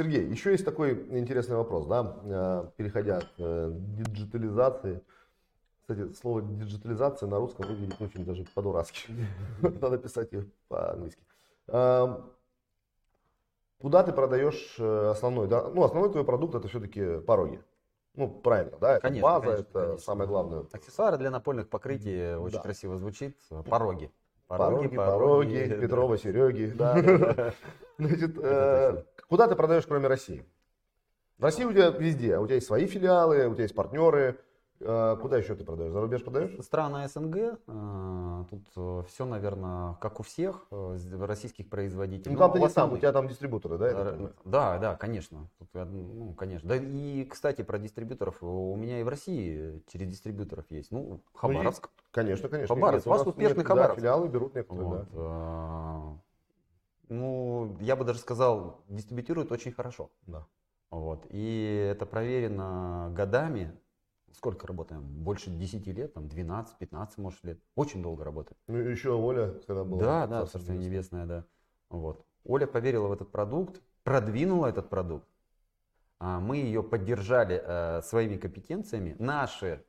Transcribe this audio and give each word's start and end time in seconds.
Сергей, 0.00 0.24
еще 0.30 0.52
есть 0.52 0.64
такой 0.64 0.92
интересный 1.10 1.56
вопрос, 1.56 1.84
да, 1.86 2.16
э, 2.24 2.64
переходя 2.78 3.20
к 3.20 3.24
э, 3.36 3.70
диджитализации. 3.70 5.02
Кстати, 5.82 6.14
слово 6.14 6.40
диджитализация 6.40 7.28
на 7.28 7.38
русском 7.38 7.66
выглядит 7.66 8.00
очень 8.00 8.24
даже 8.24 8.46
по-дурацки. 8.54 9.12
Надо 9.60 9.98
писать 9.98 10.32
ее 10.32 10.46
по-английски. 10.68 11.22
Эм, 11.66 12.30
куда 13.78 14.02
ты 14.02 14.12
продаешь 14.12 14.76
э, 14.78 15.08
основной, 15.10 15.48
да? 15.48 15.68
Ну, 15.68 15.84
основной 15.84 16.10
твой 16.10 16.24
продукт 16.24 16.54
это 16.54 16.66
все-таки 16.68 17.18
пороги. 17.18 17.62
Ну, 18.14 18.30
правильно, 18.30 18.78
да? 18.80 18.92
Это 18.92 19.02
Конечно, 19.02 19.22
база, 19.22 19.44
конечно, 19.44 19.60
это 19.60 19.80
конечно. 19.80 19.98
самое 19.98 20.28
главное. 20.28 20.64
Аксессуары 20.72 21.18
для 21.18 21.30
напольных 21.30 21.68
покрытий 21.68 22.36
очень 22.36 22.56
Да. 22.56 22.62
красиво 22.62 22.96
звучит. 22.96 23.36
Пороги. 23.68 24.10
Пороги, 24.50 24.88
пороги, 24.88 25.66
да. 25.68 25.76
Петрова, 25.76 26.18
Сереги. 26.18 26.72
Да, 26.74 26.94
да, 27.00 27.18
да. 27.18 27.54
Значит, 27.98 28.36
э, 28.36 29.04
куда 29.28 29.46
ты 29.46 29.54
продаешь, 29.54 29.86
кроме 29.86 30.08
России? 30.08 30.44
В 31.38 31.44
России 31.44 31.62
у 31.62 31.72
тебя 31.72 31.90
везде. 31.90 32.36
У 32.36 32.46
тебя 32.46 32.56
есть 32.56 32.66
свои 32.66 32.86
филиалы, 32.86 33.46
у 33.46 33.54
тебя 33.54 33.62
есть 33.62 33.76
партнеры. 33.76 34.40
Э, 34.80 35.16
Куда 35.20 35.36
еще 35.36 35.54
ты 35.54 35.64
продаешь? 35.64 35.92
За 35.92 36.00
рубеж 36.00 36.24
продаешь? 36.24 36.56
Страны 36.64 37.06
СНГ, 37.06 37.36
э, 37.66 38.44
тут 38.48 39.06
все, 39.08 39.26
наверное, 39.26 39.94
как 40.00 40.20
у 40.20 40.22
всех 40.22 40.66
э, 40.70 40.96
российских 41.20 41.68
производителей. 41.68 42.32
Ну, 42.32 42.38
там 42.38 42.52
ты 42.52 42.58
в 42.58 42.62
не 42.62 42.68
сам, 42.70 42.92
у 42.92 42.96
тебя 42.96 43.12
там 43.12 43.28
дистрибуторы, 43.28 43.76
да? 43.76 44.16
Да, 44.44 44.78
да, 44.78 44.96
конечно. 44.96 45.48
Тут, 45.58 45.68
ну, 45.74 46.34
конечно. 46.34 46.68
Да 46.68 46.76
и, 46.76 47.24
кстати, 47.24 47.62
про 47.62 47.78
дистрибьюторов 47.78 48.42
у 48.42 48.74
меня 48.76 49.00
и 49.00 49.02
в 49.02 49.08
России 49.08 49.82
через 49.92 50.08
дистрибьюторов 50.08 50.64
есть. 50.70 50.90
Ну, 50.90 51.20
Хабаровск. 51.34 51.90
Конечно, 52.10 52.48
конечно. 52.48 52.74
Хабаровск. 52.74 53.06
У 53.06 53.10
вас 53.10 53.26
успешный 53.26 53.58
нет, 53.58 53.66
да, 53.66 53.68
Хабаровск. 53.68 54.00
филиалы 54.00 54.28
берут 54.28 54.54
некоторые, 54.54 54.86
Вот, 54.86 54.98
да. 54.98 55.06
а, 55.14 56.16
ну, 57.08 57.76
я 57.80 57.96
бы 57.96 58.04
даже 58.04 58.18
сказал, 58.20 58.80
дистрибьютируют 58.88 59.52
очень 59.52 59.72
хорошо. 59.72 60.10
Да. 60.26 60.46
Вот. 60.90 61.26
И 61.28 61.88
это 61.92 62.06
проверено 62.06 63.12
годами. 63.14 63.76
Сколько 64.32 64.66
работаем? 64.66 65.02
Больше 65.02 65.50
10 65.50 65.86
лет, 65.88 66.14
там 66.14 66.24
12-15, 66.24 67.08
может, 67.18 67.44
лет. 67.44 67.60
Очень 67.74 68.02
долго 68.02 68.24
работаем. 68.24 68.56
Ну, 68.68 68.78
еще 68.78 69.10
Оля, 69.12 69.54
когда 69.66 69.84
была. 69.84 70.00
Да, 70.00 70.26
да, 70.26 70.46
Царство. 70.46 70.72
Небесное, 70.72 71.26
да. 71.26 71.44
Вот. 71.88 72.24
Оля 72.44 72.66
поверила 72.66 73.08
в 73.08 73.12
этот 73.12 73.30
продукт, 73.30 73.82
продвинула 74.04 74.66
этот 74.66 74.88
продукт. 74.88 75.26
А 76.18 76.38
Мы 76.38 76.58
ее 76.58 76.82
поддержали 76.82 77.62
э, 77.64 78.02
своими 78.02 78.36
компетенциями. 78.36 79.16
Наши 79.18 79.84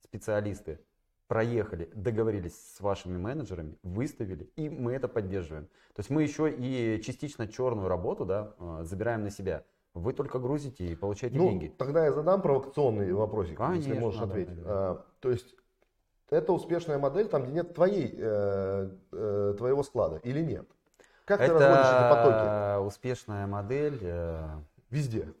специалисты 0.00 0.80
проехали, 1.26 1.90
договорились 1.94 2.54
с 2.76 2.80
вашими 2.80 3.16
менеджерами, 3.16 3.78
выставили, 3.82 4.50
и 4.54 4.68
мы 4.68 4.92
это 4.92 5.08
поддерживаем. 5.08 5.66
То 5.94 6.00
есть 6.00 6.10
мы 6.10 6.22
еще 6.22 6.52
и 6.52 7.00
частично 7.02 7.48
черную 7.48 7.88
работу 7.88 8.24
да, 8.24 8.54
э, 8.58 8.80
забираем 8.84 9.22
на 9.24 9.30
себя. 9.30 9.64
Вы 9.94 10.12
только 10.14 10.38
грузите 10.38 10.84
и 10.86 10.94
получаете 10.94 11.36
Ну, 11.36 11.50
деньги. 11.50 11.74
тогда 11.76 12.04
я 12.06 12.12
задам 12.12 12.40
провокационный 12.40 13.12
вопросик, 13.12 13.58
если 13.60 13.62
Конечно, 13.90 13.94
можешь 14.00 14.20
да, 14.20 14.26
ответить. 14.26 14.62
да. 14.62 14.64
А, 14.66 15.04
то 15.20 15.30
есть, 15.30 15.54
это 16.30 16.52
успешная 16.54 16.98
модель, 16.98 17.28
там, 17.28 17.42
где 17.44 17.52
нет 17.52 17.74
твоей, 17.74 18.14
э, 18.18 18.90
э, 19.12 19.54
твоего 19.58 19.82
склада 19.82 20.16
или 20.22 20.40
нет? 20.40 20.66
Как 21.26 21.40
ты 21.40 21.46
разводишь 21.48 21.86
эти 21.86 22.10
потоки? 22.10 22.36
Это 22.36 22.80
успешная 22.86 23.46
модель. 23.46 23.98
э, 24.00 24.48
Везде. 24.90 25.32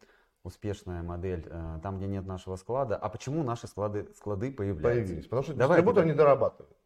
успешная 0.44 1.02
модель 1.02 1.46
э, 1.48 1.78
там, 1.82 1.96
где 1.98 2.06
нет 2.06 2.26
нашего 2.26 2.56
склада. 2.56 2.96
А 2.96 3.08
почему 3.08 3.42
наши 3.42 3.66
склады, 3.66 4.08
склады 4.16 4.50
появляются? 4.52 5.02
Появились. 5.04 5.24
Потому 5.24 5.42
что 5.44 5.54
Давайте, 5.54 5.82
дистрибутор 5.82 6.04
да. 6.04 6.10
не 6.10 6.16
дорабатывает. 6.16 6.76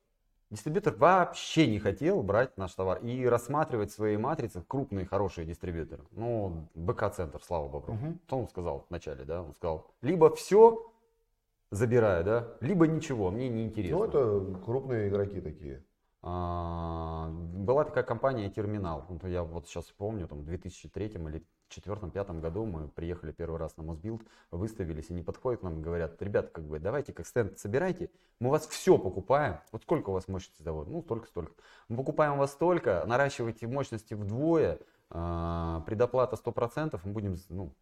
Дистрибьютор 0.50 0.94
вообще 0.94 1.66
не 1.66 1.80
хотел 1.80 2.22
брать 2.22 2.56
наш 2.56 2.72
товар 2.74 2.98
и 2.98 3.26
рассматривать 3.26 3.90
в 3.90 3.94
своей 3.94 4.16
матрице 4.16 4.62
крупные 4.66 5.04
хорошие 5.04 5.44
дистрибьюторы. 5.44 6.04
Ну, 6.12 6.68
БК-центр, 6.74 7.42
слава 7.42 7.68
богу. 7.68 7.92
Мгм. 7.92 8.20
Что 8.26 8.38
он 8.38 8.48
сказал 8.48 8.86
вначале, 8.88 9.24
да? 9.24 9.42
Он 9.42 9.54
сказал, 9.54 9.90
либо 10.02 10.32
все 10.34 10.92
забираю, 11.72 12.24
да, 12.24 12.56
либо 12.60 12.86
ничего, 12.86 13.30
мне 13.30 13.48
не 13.48 13.64
интересно. 13.64 13.98
Ну, 13.98 14.04
это 14.04 14.60
крупные 14.64 15.08
игроки 15.08 15.40
такие. 15.40 15.84
А, 16.22 17.28
Была 17.30 17.84
такая 17.84 18.04
компания 18.04 18.48
Терминал. 18.48 19.04
Я 19.24 19.42
вот 19.42 19.66
сейчас 19.66 19.86
помню, 19.86 20.28
там, 20.28 20.40
в 20.40 20.44
2003 20.44 21.06
или 21.06 21.44
2004-2005 21.70 22.40
году 22.40 22.64
мы 22.64 22.88
приехали 22.88 23.32
первый 23.32 23.58
раз 23.58 23.76
на 23.76 23.82
Мосбилд, 23.82 24.22
выставились, 24.50 25.10
и 25.10 25.12
они 25.12 25.22
подходят 25.22 25.60
к 25.60 25.62
нам 25.62 25.78
и 25.78 25.82
говорят, 25.82 26.20
ребята, 26.22 26.48
как 26.48 26.64
бы, 26.64 26.78
давайте 26.78 27.12
как 27.12 27.26
стенд 27.26 27.58
собирайте, 27.58 28.10
мы 28.40 28.48
у 28.48 28.50
вас 28.50 28.66
все 28.66 28.98
покупаем. 28.98 29.58
Вот 29.72 29.82
сколько 29.82 30.10
у 30.10 30.12
вас 30.12 30.28
мощности 30.28 30.62
завода? 30.62 30.90
Ну, 30.90 31.02
столько, 31.02 31.26
столько. 31.26 31.52
Мы 31.88 31.96
покупаем 31.96 32.34
у 32.34 32.38
вас 32.38 32.52
столько, 32.52 33.04
наращивайте 33.06 33.66
мощности 33.66 34.14
вдвое, 34.14 34.78
а, 35.10 35.80
предоплата 35.86 36.36
100%, 36.36 37.00
мы 37.04 37.12
будем, 37.12 37.36
ну, 37.48 37.72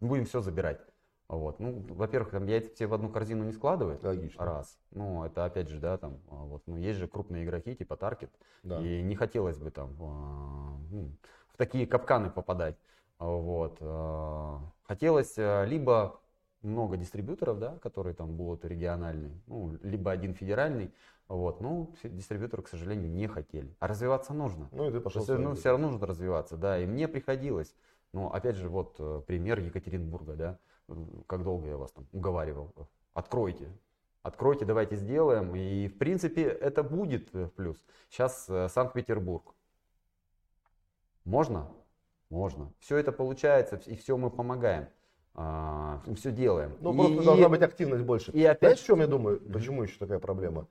будем 0.00 0.24
все 0.26 0.40
забирать. 0.40 0.80
Вот. 1.28 1.60
Ну, 1.60 1.84
во-первых, 1.88 2.30
там 2.30 2.46
яйца 2.46 2.70
все 2.74 2.86
в 2.86 2.92
одну 2.92 3.08
корзину 3.08 3.44
не 3.44 3.52
складывают. 3.52 4.04
Логично. 4.04 4.44
Раз. 4.44 4.78
Ну, 4.90 5.24
это 5.24 5.46
опять 5.46 5.68
же, 5.68 5.80
да, 5.80 5.96
там, 5.96 6.20
а, 6.28 6.34
вот, 6.34 6.62
ну, 6.66 6.76
есть 6.76 6.98
же 6.98 7.08
крупные 7.08 7.44
игроки, 7.44 7.74
типа 7.74 7.96
Таркет, 7.96 8.30
Да. 8.62 8.80
и 8.80 9.02
не 9.02 9.16
хотелось 9.16 9.56
бы 9.56 9.70
там 9.70 9.96
а, 9.98 10.76
ну, 10.90 11.10
в 11.48 11.56
такие 11.56 11.86
капканы 11.86 12.30
попадать. 12.30 12.76
Вот. 13.22 13.76
а, 13.80 14.60
Хотелось 14.84 15.34
а, 15.38 15.64
либо 15.64 16.20
много 16.62 16.96
дистрибьюторов, 16.96 17.58
да, 17.58 17.78
которые 17.78 18.14
там 18.14 18.36
будут 18.36 18.64
региональные, 18.64 19.40
ну, 19.46 19.76
либо 19.82 20.10
один 20.10 20.34
федеральный. 20.34 20.92
Вот. 21.28 21.60
Ну, 21.60 21.94
дистрибьюторы, 22.02 22.62
к 22.62 22.68
сожалению, 22.68 23.10
не 23.10 23.26
хотели. 23.26 23.74
А 23.78 23.86
развиваться 23.86 24.34
нужно. 24.34 24.68
Ну, 24.72 24.88
и 24.88 24.92
ты 24.92 25.00
пошел 25.00 25.22
есть, 25.22 25.32
ну, 25.38 25.54
все 25.54 25.70
равно 25.70 25.90
нужно 25.90 26.06
развиваться, 26.06 26.56
да, 26.56 26.78
и 26.78 26.86
мне 26.86 27.08
приходилось. 27.08 27.74
Ну, 28.12 28.26
опять 28.26 28.56
же, 28.56 28.68
вот 28.68 28.96
э, 28.98 29.22
пример 29.26 29.58
Екатеринбурга, 29.60 30.34
да, 30.34 30.58
как 31.26 31.42
долго 31.42 31.68
я 31.68 31.78
вас 31.78 31.92
там 31.92 32.06
уговаривал, 32.12 32.70
откройте, 33.14 33.68
откройте, 34.22 34.66
давайте 34.66 34.96
сделаем, 34.96 35.54
и 35.56 35.88
в 35.88 35.96
принципе 35.96 36.42
это 36.42 36.82
будет 36.82 37.34
э, 37.34 37.48
плюс. 37.56 37.78
Сейчас 38.10 38.46
э, 38.50 38.68
Санкт-Петербург. 38.68 39.54
Можно? 41.24 41.70
Можно. 42.32 42.72
Все 42.78 42.96
это 42.96 43.12
получается, 43.12 43.78
и 43.84 43.94
все 43.94 44.16
мы 44.16 44.30
помогаем, 44.30 44.88
все 46.16 46.32
делаем. 46.32 46.72
Ну, 46.80 46.94
И- 46.94 46.96
просто 46.96 47.22
должна 47.24 47.48
быть 47.50 47.60
активность 47.62 48.04
больше. 48.04 48.32
и 48.32 48.42
опять- 48.42 48.60
Знаешь, 48.60 48.80
в 48.80 48.86
чем 48.86 49.00
я 49.00 49.06
думаю? 49.06 49.38
Почему 49.52 49.82
еще 49.82 49.98
такая 49.98 50.18
проблема? 50.18 50.66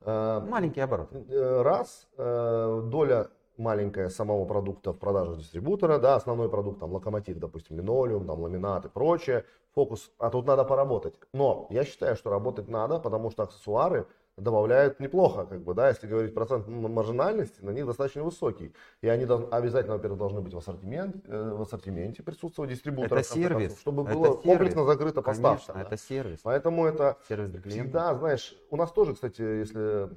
Э, 0.00 0.40
маленький 0.40 0.80
оборот. 0.80 1.10
Э, 1.12 1.62
Раз, 1.62 2.08
э, 2.18 2.82
доля 2.90 3.28
маленькая 3.56 4.08
самого 4.08 4.44
продукта 4.44 4.92
в 4.92 4.98
продаже 4.98 5.36
дистрибутора, 5.36 5.98
да, 6.00 6.16
основной 6.16 6.48
продукт, 6.48 6.80
там, 6.80 6.92
локомотив, 6.92 7.38
допустим, 7.38 7.76
линолеум, 7.76 8.26
там, 8.26 8.40
ламинат 8.40 8.84
и 8.86 8.88
прочее, 8.88 9.44
фокус, 9.72 10.10
а 10.18 10.30
тут 10.30 10.46
надо 10.46 10.64
поработать. 10.64 11.14
Но 11.32 11.68
я 11.70 11.84
считаю, 11.84 12.16
что 12.16 12.30
работать 12.30 12.68
надо, 12.68 12.98
потому 12.98 13.30
что 13.30 13.44
аксессуары 13.44 14.06
добавляют 14.36 14.98
неплохо, 14.98 15.46
как 15.46 15.62
бы, 15.62 15.74
да, 15.74 15.88
если 15.88 16.06
говорить 16.06 16.34
процент 16.34 16.66
маржинальности, 16.66 17.60
на 17.62 17.70
них 17.70 17.86
достаточно 17.86 18.22
высокий. 18.24 18.72
И 19.00 19.08
они 19.08 19.24
обязательно, 19.24 19.94
во-первых, 19.94 20.18
должны 20.18 20.40
быть 20.40 20.52
в, 20.52 20.58
ассортимент, 20.58 21.24
э, 21.28 21.52
в 21.54 21.62
ассортименте 21.62 22.22
присутствовать 22.22 22.70
дистрибутора, 22.70 23.20
Это 23.20 23.28
сервис. 23.28 23.78
чтобы 23.78 24.02
Это 24.02 24.14
было 24.14 24.26
сервис. 24.26 24.42
комплексно 24.42 24.84
закрыта 24.84 25.22
Конечно, 25.22 25.50
поставка. 25.50 25.72
да. 25.74 25.86
это 25.86 25.96
сервис. 25.96 26.40
Поэтому 26.42 26.84
это 26.86 27.16
Сервис 27.28 27.50
для 27.50 27.60
клиента. 27.60 27.82
Всегда, 27.84 28.14
знаешь, 28.16 28.56
у 28.70 28.76
нас 28.76 28.90
тоже, 28.90 29.14
кстати, 29.14 29.40
если 29.40 30.10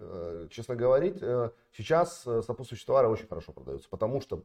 э, 0.00 0.48
честно 0.50 0.74
говорить, 0.74 1.18
э, 1.22 1.50
сейчас 1.72 2.22
сопутствующие 2.22 2.86
товары 2.86 3.08
очень 3.08 3.28
хорошо 3.28 3.52
продаются, 3.52 3.88
потому 3.88 4.20
что 4.20 4.42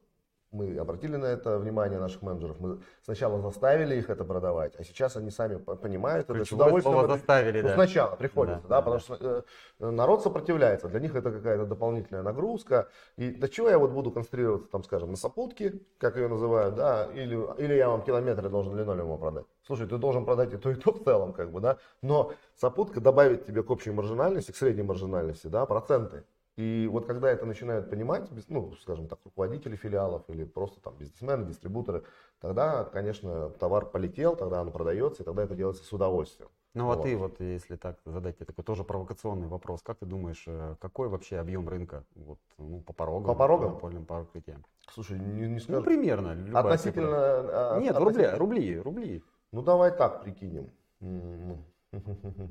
мы 0.52 0.78
обратили 0.78 1.16
на 1.18 1.26
это 1.26 1.58
внимание 1.60 2.00
наших 2.00 2.22
менеджеров, 2.22 2.60
мы 2.60 2.80
сначала 3.04 3.42
заставили 3.42 3.96
их 3.96 4.10
это 4.10 4.24
продавать, 4.24 4.76
а 4.78 4.84
сейчас 4.84 5.16
они 5.18 5.30
сами 5.30 5.58
по- 5.58 5.76
понимают 5.76 6.30
это, 6.30 6.34
с 6.34 6.38
Ключевое 6.38 6.66
удовольствием 6.66 6.96
слово 6.96 7.08
заставили, 7.16 7.62
ну, 7.62 7.68
да. 7.68 7.74
сначала 7.74 8.16
приходится, 8.16 8.68
Да, 8.68 8.68
да, 8.68 8.76
да, 8.76 8.82
потому 8.82 9.00
что 9.00 9.46
э, 9.80 9.90
народ 9.90 10.24
сопротивляется, 10.24 10.88
для 10.88 11.00
них 11.00 11.16
это 11.16 11.32
какая-то 11.32 11.66
дополнительная 11.66 12.24
нагрузка. 12.24 12.88
И 13.18 13.32
до 13.32 13.50
чего 13.50 13.70
я 13.70 13.78
вот 13.78 13.92
буду 13.92 14.12
концентрироваться, 14.12 14.70
там, 14.70 14.84
скажем, 14.84 15.12
на 15.12 15.18
сопутке, 15.18 15.82
как 15.98 16.16
ее 16.16 16.28
называют, 16.28 16.76
да, 16.76 17.06
или, 17.14 17.38
или 17.62 17.74
я 17.74 17.90
вам 17.90 18.02
километры 18.04 18.50
должен 18.50 18.76
линолеума 18.78 19.18
продать. 19.18 19.46
Слушай, 19.66 19.88
ты 19.88 19.98
должен 19.98 20.26
продать 20.26 20.54
и 20.54 20.58
то, 20.58 20.72
и 20.72 20.76
то 20.76 20.94
в 20.94 21.04
целом, 21.04 21.34
как 21.34 21.52
бы, 21.52 21.60
да, 21.60 21.78
но 22.02 22.32
сопутка 22.56 23.02
добавит 23.02 23.46
тебе 23.46 23.64
к 23.64 23.70
общей 23.70 23.92
маржинальности, 23.92 24.52
к 24.52 24.56
средней 24.56 24.84
маржинальности, 24.84 25.48
да, 25.48 25.66
проценты. 25.66 26.24
И 26.58 26.90
вот 26.92 27.06
когда 27.06 27.30
это 27.30 27.46
начинают 27.46 27.88
понимать, 27.90 28.28
ну, 28.50 28.74
скажем 28.82 29.08
так, 29.08 29.20
руководители 29.24 29.76
филиалов 29.76 30.24
или 30.28 30.44
просто 30.44 30.82
там 30.82 30.96
бизнесмены, 30.98 31.46
дистрибуторы, 31.46 32.04
тогда, 32.42 32.84
конечно, 32.84 33.52
товар 33.52 33.86
полетел, 33.86 34.36
тогда 34.36 34.62
он 34.62 34.72
продается, 34.72 35.22
и 35.22 35.26
тогда 35.26 35.44
это 35.44 35.56
делается 35.56 35.84
с 35.84 35.94
удовольствием. 35.94 36.50
Ну 36.74 36.92
а 36.92 36.96
Вот. 36.96 37.04
ты 37.04 37.16
вот, 37.16 37.40
если 37.40 37.76
так 37.76 37.98
задать 38.06 38.38
тебе 38.38 38.48
такой 38.48 38.64
тоже 38.64 38.84
провокационный 38.84 39.48
вопрос, 39.48 39.82
как 39.84 39.98
ты 40.00 40.08
думаешь, 40.08 40.44
э, 40.48 40.76
какой 40.80 41.10
вообще 41.10 41.38
объем 41.38 41.70
рынка 41.70 42.04
вот, 42.16 42.40
ну, 42.58 42.82
по 42.82 42.92
порогам? 42.94 43.28
По 43.28 43.36
порогам? 43.36 43.74
напольным 43.74 44.06
покрытиям? 44.06 44.64
Слушай, 44.92 45.20
не, 45.20 45.42
не 45.48 45.54
Ну, 45.56 45.60
скажу. 45.60 45.84
примерно. 45.84 46.34
любая 46.34 46.64
Относительно... 46.64 47.08
цифра. 47.44 47.80
Нет, 47.82 47.96
относительно- 47.96 48.38
рубли, 48.38 48.76
рубли, 48.76 48.80
рубли. 48.80 49.24
Ну 49.52 49.62
давай 49.62 49.96
так 49.96 50.24
прикинем. 50.24 50.72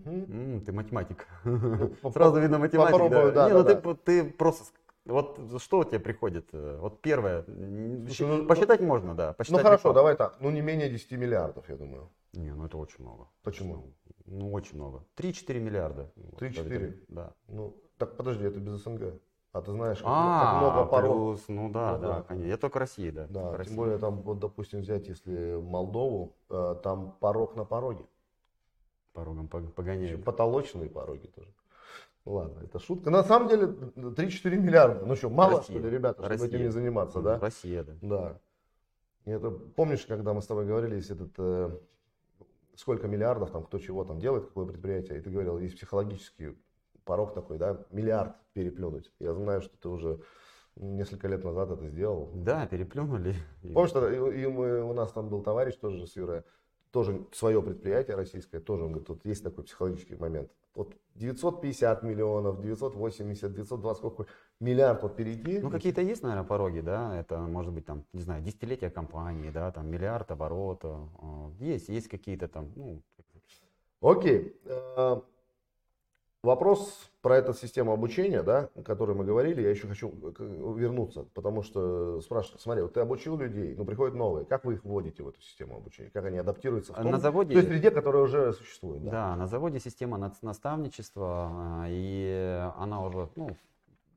М, 0.05 0.61
ты 0.65 0.73
математик. 0.73 1.27
Ну, 1.45 2.11
Сразу 2.13 2.41
видно 2.41 2.59
математик. 2.59 2.93
попробую, 2.93 3.33
да, 3.33 3.47
Не, 3.49 3.53
да, 3.55 3.59
ну 3.59 3.65
ты, 3.65 3.75
да. 3.75 3.95
ты 4.05 4.25
просто 4.31 4.65
Вот 5.05 5.39
что 5.63 5.79
у 5.81 5.85
тебя 5.85 6.01
приходит? 6.01 6.49
э, 6.53 6.79
Вот 6.81 7.01
первое. 7.01 7.45
м, 7.47 8.07
Слушай, 8.07 8.13
щи- 8.15 8.25
ну, 8.25 8.47
посчитать 8.47 8.81
можно, 8.81 9.15
да. 9.15 9.29
Ну 9.29 9.35
Посчитать 9.35 9.63
хорошо, 9.63 9.89
легко. 9.89 9.93
давай 9.93 10.17
так. 10.17 10.37
Ну 10.41 10.51
не 10.51 10.61
менее 10.63 10.89
10 10.91 11.13
миллиардов, 11.17 11.69
я 11.69 11.77
думаю. 11.77 12.09
Не, 12.33 12.53
ну 12.53 12.67
это 12.67 12.77
очень 12.77 13.05
много. 13.05 13.29
Почему? 13.45 13.85
Ну, 14.27 14.53
очень 14.53 14.77
много. 14.77 15.05
3-4 15.17 15.61
миллиарда. 15.61 16.11
Вот 16.17 16.41
3-4? 16.43 16.89
это- 16.89 16.97
Да. 17.09 17.33
Ну, 17.49 17.77
так 17.99 18.17
подожди, 18.17 18.45
это 18.45 18.59
без 18.59 18.83
СНГ. 18.83 19.15
А 19.53 19.63
ты 19.63 19.71
знаешь, 19.71 19.99
как, 19.99 20.07
А, 20.09 20.41
как 20.45 20.61
много 20.61 20.91
порог. 20.91 21.13
плюс, 21.17 21.45
ну 21.49 21.71
да, 21.71 21.93
Ну 21.93 22.03
да, 22.03 22.09
да. 22.17 22.23
конечно. 22.23 22.49
Я 22.49 22.57
только 22.59 22.79
России, 22.81 23.11
да. 23.11 23.27
Да, 23.29 23.41
только 23.43 23.51
тем 23.53 23.57
России. 23.59 23.77
более 23.77 23.99
там, 23.99 24.21
вот, 24.23 24.39
допустим, 24.39 24.81
взять, 24.81 25.09
если 25.09 25.55
Молдову, 25.63 26.35
э, 26.51 26.75
там 26.83 27.17
порог 27.21 27.55
на 27.57 27.65
пороге. 27.65 28.05
Порогом 29.17 29.49
пог- 29.49 29.63
Еще 29.63 29.73
погоняют. 29.73 30.25
потолочные 30.25 30.91
пороги 30.91 31.27
тоже. 31.29 31.49
Ладно, 32.27 32.61
это 32.63 32.79
шутка. 32.79 33.09
На 33.11 33.23
самом 33.25 33.49
деле 33.49 33.67
3-4 33.67 34.59
миллиарда. 34.59 35.07
Ну 35.07 35.17
что, 35.17 35.31
мало 35.31 35.59
Россия. 35.59 35.79
что 35.79 35.89
ли, 35.89 35.95
ребята, 35.95 36.19
чтобы 36.19 36.29
Россия. 36.29 36.49
этим 36.49 36.61
не 36.63 36.69
заниматься, 36.71 37.19
Ну, 37.19 37.25
да? 37.25 37.39
Россия, 37.39 37.83
да. 37.85 37.93
Да. 38.03 38.41
И 39.25 39.31
это, 39.31 39.51
помнишь, 39.51 40.05
когда 40.07 40.35
мы 40.35 40.43
с 40.43 40.47
тобой 40.47 40.67
говорили, 40.67 40.97
есть 40.97 41.11
этот, 41.11 41.31
э, 41.39 41.71
сколько 42.75 43.09
миллиардов, 43.09 43.51
там, 43.53 43.65
кто 43.65 43.79
чего 43.79 44.05
там 44.05 44.19
делает, 44.21 44.45
какое 44.47 44.67
предприятие, 44.67 45.19
и 45.19 45.23
ты 45.23 45.31
говорил, 45.31 45.59
есть 45.59 45.77
психологический 45.77 46.59
порог 47.05 47.33
такой, 47.33 47.57
да, 47.59 47.87
миллиард 47.91 48.35
переплюнуть. 48.53 49.11
Я 49.19 49.33
знаю, 49.33 49.63
что 49.63 49.75
ты 49.79 49.89
уже 49.89 50.21
несколько 50.77 51.27
лет 51.29 51.43
назад 51.43 51.71
это 51.71 51.89
сделал. 51.89 52.31
Да, 52.35 52.67
переплюнули. 52.67 53.35
Помнишь, 53.73 53.93
и, 54.37 54.43
и 54.43 54.47
мы, 54.47 54.83
у 54.83 54.93
нас 54.93 55.11
там 55.13 55.29
был 55.31 55.43
товарищ 55.43 55.77
тоже 55.77 56.07
с 56.07 56.17
Юрой, 56.17 56.43
тоже 56.97 57.27
свое 57.33 57.61
предприятие 57.61 58.17
российское, 58.17 58.59
тоже, 58.59 58.85
он 58.85 58.93
говорит, 58.93 59.07
тут 59.07 59.23
есть 59.27 59.45
такой 59.45 59.65
психологический 59.65 60.17
момент. 60.17 60.51
Вот 60.75 60.95
950 61.17 62.03
миллионов, 62.03 62.63
980, 62.63 63.53
920, 63.53 63.99
сколько, 63.99 64.27
миллиард 64.61 65.03
вот 65.03 65.15
перейти. 65.15 65.59
Ну, 65.59 65.71
какие-то 65.71 66.01
есть, 66.01 66.23
наверное, 66.23 66.47
пороги, 66.47 66.81
да, 66.81 67.15
это 67.21 67.37
может 67.41 67.75
быть 67.75 67.85
там, 67.85 68.07
не 68.15 68.23
знаю, 68.23 68.43
десятилетие 68.43 68.89
компании, 68.89 69.51
да, 69.51 69.73
там 69.73 69.91
миллиард 69.91 70.31
оборота, 70.31 71.07
а, 71.19 71.51
есть, 71.61 71.91
есть 71.91 72.09
какие-то 72.09 72.49
там, 72.49 72.73
ну, 72.77 73.03
Окей. 74.01 74.59
Э, 74.65 75.21
Вопрос 76.43 77.11
про 77.23 77.37
эту 77.39 77.55
систему 77.55 77.93
обучения, 77.93 78.43
да, 78.43 78.69
о 78.77 78.83
которой 78.83 79.17
мы 79.17 79.25
говорили, 79.25 79.63
я 79.63 79.71
еще 79.71 79.89
хочу 79.89 80.11
к- 80.11 80.41
вернуться, 80.41 81.27
потому 81.35 81.63
что 81.63 82.21
спрашивают, 82.21 82.61
смотри, 82.63 82.83
вот 82.83 82.93
ты 82.95 83.01
обучил 83.01 83.37
людей, 83.37 83.75
но 83.75 83.85
приходят 83.85 84.15
новые, 84.15 84.45
как 84.45 84.65
вы 84.65 84.75
их 84.75 84.85
вводите 84.85 85.25
в 85.25 85.29
эту 85.29 85.41
систему 85.41 85.77
обучения, 85.77 86.11
как 86.11 86.25
они 86.25 86.39
адаптируются 86.39 86.93
в 86.93 86.97
А 86.99 87.03
том, 87.03 87.11
на 87.11 87.19
заводе- 87.19 87.55
той 87.55 87.65
среде, 87.65 87.91
которая 87.91 88.23
уже 88.23 88.53
существует, 88.53 89.03
да? 89.03 89.11
Да, 89.11 89.37
на 89.37 89.47
заводе 89.49 89.81
система 89.81 90.19
наставничества, 90.43 91.49
а, 91.51 91.87
и 91.89 92.71
она 92.77 93.03
уже 93.05 93.29
ну, 93.35 93.57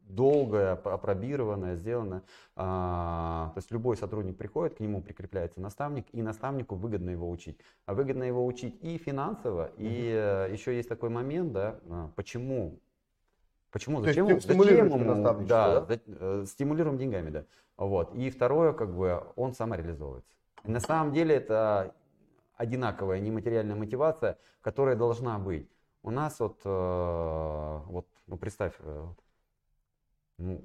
долгая, 0.10 0.74
апробированная, 0.74 1.76
сделана. 1.76 2.24
То 2.56 3.54
есть 3.56 3.72
любой 3.72 3.96
сотрудник 3.96 4.38
приходит, 4.38 4.78
к 4.78 4.80
нему 4.80 5.02
прикрепляется 5.02 5.62
наставник, 5.62 6.08
и 6.12 6.22
наставнику 6.22 6.76
выгодно 6.76 7.12
его 7.12 7.30
учить. 7.30 7.58
А 7.86 7.94
выгодно 7.94 8.24
его 8.24 8.46
учить 8.46 8.78
и 8.82 8.98
финансово, 8.98 9.72
и 9.78 10.12
э, 10.14 10.52
еще 10.52 10.76
есть 10.76 10.90
такой 10.90 11.10
момент, 11.10 11.54
да, 11.54 11.80
а, 11.90 12.12
почему 12.16 12.80
Почему? 13.72 14.02
То 14.02 14.08
есть 14.08 14.20
Зачем, 14.20 14.28
ему- 14.28 14.40
зачем 14.40 14.88
ему? 14.88 15.46
Да, 15.46 15.82
да? 15.82 16.00
э, 16.08 16.46
стимулируем 16.48 16.98
деньгами, 16.98 17.30
да. 17.30 17.46
Вот. 17.78 18.16
И 18.16 18.32
второе, 18.32 18.74
как 18.74 18.96
бы, 18.96 19.24
он 19.36 19.54
самореализовывается. 19.54 20.34
И 20.64 20.72
на 20.72 20.80
самом 20.80 21.14
деле 21.14 21.36
это 21.36 21.94
одинаковая 22.56 23.20
нематериальная 23.20 23.76
мотивация, 23.76 24.38
которая 24.62 24.96
должна 24.96 25.38
быть. 25.38 25.70
У 26.02 26.12
нас 26.12 26.40
вот, 26.40 26.60
э, 26.66 27.80
вот 27.86 28.08
ну 28.28 28.38
представь, 28.38 28.74
э, 28.80 29.08
ну, 30.40 30.62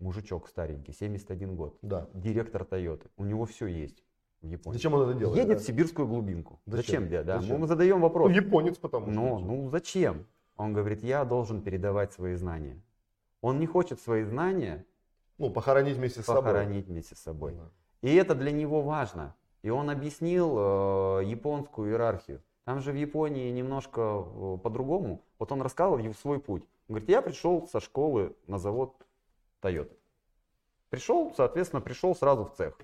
мужичок 0.00 0.48
старенький, 0.48 0.92
71 0.92 1.56
год, 1.56 1.78
Да. 1.82 2.08
директор 2.12 2.64
Тойоты, 2.64 3.08
у 3.16 3.24
него 3.24 3.44
все 3.46 3.66
есть 3.66 4.02
в 4.42 4.46
Японии. 4.46 4.76
Зачем 4.76 4.94
он 4.94 5.08
это 5.08 5.18
делает? 5.18 5.36
Едет 5.38 5.58
да? 5.58 5.62
в 5.62 5.66
сибирскую 5.66 6.06
глубинку. 6.06 6.60
Зачем? 6.66 7.04
Зачем, 7.04 7.24
да? 7.24 7.40
Зачем? 7.40 7.60
Мы 7.60 7.66
задаем 7.66 7.96
Ну, 7.96 8.02
вопрос. 8.02 8.32
японец 8.32 8.76
потому 8.76 9.06
что. 9.06 9.14
Ну, 9.14 9.38
ну 9.38 9.70
зачем? 9.70 10.26
Он 10.56 10.72
говорит, 10.72 11.02
я 11.02 11.24
должен 11.24 11.62
передавать 11.62 12.12
свои 12.12 12.34
знания. 12.34 12.80
Он 13.40 13.58
не 13.58 13.66
хочет 13.66 14.00
свои 14.00 14.24
знания 14.24 14.84
Ну, 15.38 15.50
похоронить 15.50 15.96
вместе 15.96 16.22
с 16.22 16.24
собой. 16.24 16.42
похоронить 16.42 16.86
вместе 16.86 17.14
с 17.14 17.18
собой. 17.18 17.52
Да. 17.52 17.70
И 18.02 18.14
это 18.14 18.34
для 18.34 18.52
него 18.52 18.82
важно. 18.82 19.34
И 19.62 19.70
он 19.70 19.90
объяснил 19.90 20.56
э, 20.58 21.24
японскую 21.24 21.90
иерархию. 21.90 22.42
Там 22.64 22.80
же 22.80 22.92
в 22.92 22.96
Японии 22.96 23.50
немножко 23.50 24.00
э, 24.00 24.58
по-другому. 24.62 25.22
Вот 25.38 25.52
он 25.52 25.62
рассказывал 25.62 26.14
свой 26.14 26.40
путь. 26.40 26.64
Он 26.88 26.94
говорит, 26.94 27.08
я 27.08 27.22
пришел 27.22 27.66
со 27.66 27.80
школы 27.80 28.36
на 28.46 28.58
завод 28.58 28.94
Toyota. 29.60 29.96
Пришел, 30.88 31.32
соответственно, 31.36 31.82
пришел 31.82 32.14
сразу 32.14 32.44
в 32.44 32.54
цех. 32.54 32.78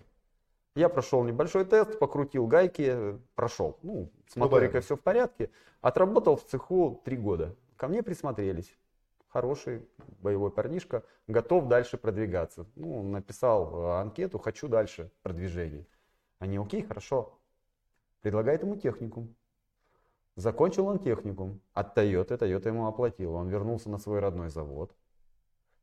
Я 0.74 0.88
прошел 0.88 1.22
небольшой 1.22 1.64
тест, 1.64 1.98
покрутил 1.98 2.46
гайки, 2.46 3.18
прошел. 3.34 3.78
Ну, 3.82 4.10
с 4.26 4.36
Ну, 4.36 4.44
моторикой 4.44 4.80
все 4.80 4.96
в 4.96 5.00
порядке. 5.00 5.50
Отработал 5.80 6.36
в 6.36 6.44
цеху 6.44 7.00
три 7.04 7.16
года. 7.16 7.54
Ко 7.76 7.88
мне 7.88 8.02
присмотрелись. 8.02 8.76
Хороший 9.28 9.86
боевой 10.20 10.50
парнишка, 10.50 11.04
готов 11.26 11.68
дальше 11.68 11.96
продвигаться. 11.96 12.66
Ну, 12.74 13.02
написал 13.02 13.74
э, 13.74 14.00
анкету, 14.00 14.38
хочу 14.38 14.68
дальше 14.68 15.10
продвижение. 15.22 15.86
Они, 16.38 16.58
окей, 16.58 16.82
хорошо. 16.82 17.38
Предлагает 18.20 18.62
ему 18.62 18.76
техникум. 18.76 19.34
Закончил 20.36 20.86
он 20.86 20.98
техникум 20.98 21.60
от 21.74 21.96
Toyota, 21.96 22.38
Toyota 22.38 22.68
ему 22.68 22.86
оплатила. 22.86 23.36
Он 23.36 23.48
вернулся 23.48 23.90
на 23.90 23.98
свой 23.98 24.20
родной 24.20 24.48
завод 24.48 24.94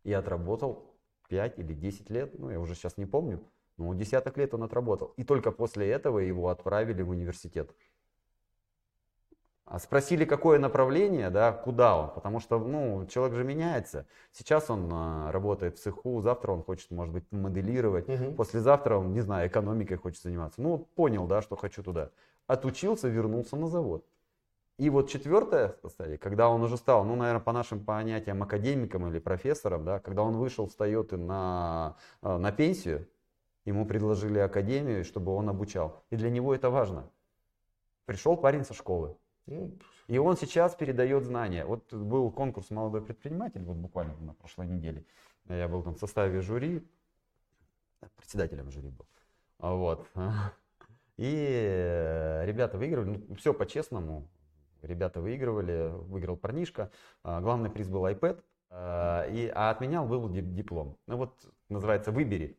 и 0.03 0.11
отработал 0.11 0.95
5 1.27 1.59
или 1.59 1.73
10 1.73 2.09
лет, 2.09 2.37
ну 2.39 2.49
я 2.49 2.59
уже 2.59 2.73
сейчас 2.73 2.97
не 2.97 3.05
помню, 3.05 3.43
но 3.77 3.93
десяток 3.93 4.37
лет 4.37 4.53
он 4.53 4.63
отработал. 4.63 5.13
И 5.17 5.23
только 5.23 5.51
после 5.51 5.89
этого 5.89 6.19
его 6.19 6.49
отправили 6.49 7.03
в 7.03 7.09
университет. 7.09 7.71
А 9.65 9.77
спросили, 9.77 10.25
какое 10.25 10.57
направление, 10.57 11.29
да, 11.29 11.51
куда 11.51 11.95
он, 11.95 12.09
потому 12.15 12.39
что, 12.39 12.57
ну, 12.57 13.05
человек 13.05 13.35
же 13.35 13.43
меняется. 13.43 14.07
Сейчас 14.31 14.71
он 14.71 14.89
а, 14.91 15.31
работает 15.31 15.77
в 15.77 15.79
цеху, 15.79 16.21
завтра 16.21 16.53
он 16.53 16.63
хочет, 16.63 16.89
может 16.89 17.13
быть, 17.13 17.31
моделировать, 17.31 18.07
Мгм. 18.07 18.35
послезавтра 18.35 18.97
он, 18.97 19.13
не 19.13 19.21
знаю, 19.21 19.47
экономикой 19.47 19.97
хочет 19.97 20.23
заниматься. 20.23 20.59
Ну, 20.59 20.79
понял, 20.95 21.27
да, 21.27 21.43
что 21.43 21.55
хочу 21.55 21.83
туда. 21.83 22.09
Отучился, 22.47 23.09
вернулся 23.09 23.57
на 23.57 23.67
завод. 23.67 24.03
И 24.79 24.89
вот 24.89 25.09
четвертая 25.09 25.75
стадия, 25.89 26.17
когда 26.17 26.47
он 26.47 26.63
уже 26.63 26.77
стал, 26.77 27.03
ну, 27.03 27.17
наверное, 27.17 27.41
по 27.41 27.51
нашим 27.51 27.83
понятиям 27.83 28.41
академиком 28.41 29.09
или 29.09 29.19
профессором, 29.19 29.83
да, 29.83 29.99
когда 29.99 30.23
он 30.23 30.37
вышел 30.37 30.69
с 30.69 30.75
Тойоты 30.75 31.17
на, 31.17 31.97
э, 32.21 32.37
на 32.37 32.53
пенсию, 32.53 33.05
ему 33.65 33.85
предложили 33.85 34.39
академию, 34.39 35.03
чтобы 35.03 35.33
он 35.35 35.49
обучал. 35.49 36.05
И 36.11 36.15
для 36.15 36.29
него 36.29 36.55
это 36.55 36.69
важно. 36.69 37.11
Пришел 38.05 38.37
парень 38.37 38.63
со 38.63 38.73
школы, 38.73 39.17
Ну, 39.47 39.77
и 40.07 40.17
он 40.17 40.37
сейчас 40.37 40.75
передает 40.75 41.25
знания. 41.25 41.65
Вот 41.65 41.93
был 41.93 42.31
конкурс 42.31 42.69
«Молодой 42.69 43.01
предприниматель», 43.01 43.61
вот 43.65 43.75
буквально 43.75 44.15
на 44.21 44.33
прошлой 44.33 44.67
неделе. 44.67 45.03
Я 45.49 45.67
был 45.67 45.83
там 45.83 45.95
в 45.95 45.99
составе 45.99 46.39
жюри, 46.39 46.87
председателем 48.15 48.71
жюри 48.71 48.91
был. 48.91 49.05
Вот. 49.57 50.07
И 51.17 51.47
э, 51.51 52.45
ребята 52.45 52.77
выигрывали, 52.77 53.25
ну, 53.27 53.35
все 53.35 53.53
по-честному. 53.53 54.29
Ребята 54.81 55.21
выигрывали, 55.21 55.91
выиграл 56.07 56.37
парнишка. 56.37 56.91
А, 57.23 57.41
Главный 57.41 57.69
приз 57.69 57.87
был 57.87 58.05
iPad, 58.05 58.41
а, 58.69 59.25
и, 59.27 59.51
а 59.53 59.69
от 59.71 59.81
меня 59.81 60.03
был 60.03 60.29
ди- 60.29 60.41
диплом. 60.41 60.97
Ну 61.07 61.17
вот, 61.17 61.33
называется 61.69 62.11
«Выбери». 62.11 62.57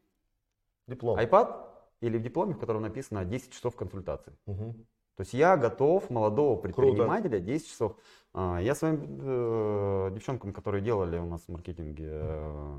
диплом. 0.86 1.18
iPad 1.18 1.66
или 2.00 2.18
в 2.18 2.22
дипломе, 2.22 2.54
в 2.54 2.58
котором 2.58 2.82
написано 2.82 3.24
10 3.24 3.52
часов 3.52 3.76
консультации. 3.76 4.32
Мгм. 4.46 4.74
То 5.16 5.22
есть 5.22 5.34
я 5.34 5.56
готов 5.56 6.08
молодого 6.10 6.56
предпринимателя 6.60 7.40
10 7.40 7.68
часов. 7.68 7.96
А, 8.32 8.58
Я 8.60 8.74
своим 8.74 9.00
э, 9.20 10.10
девчонкам, 10.14 10.52
которые 10.52 10.82
делали 10.82 11.18
у 11.18 11.26
нас 11.26 11.42
в 11.42 11.48
маркетинге 11.50 12.08
э, 12.10 12.78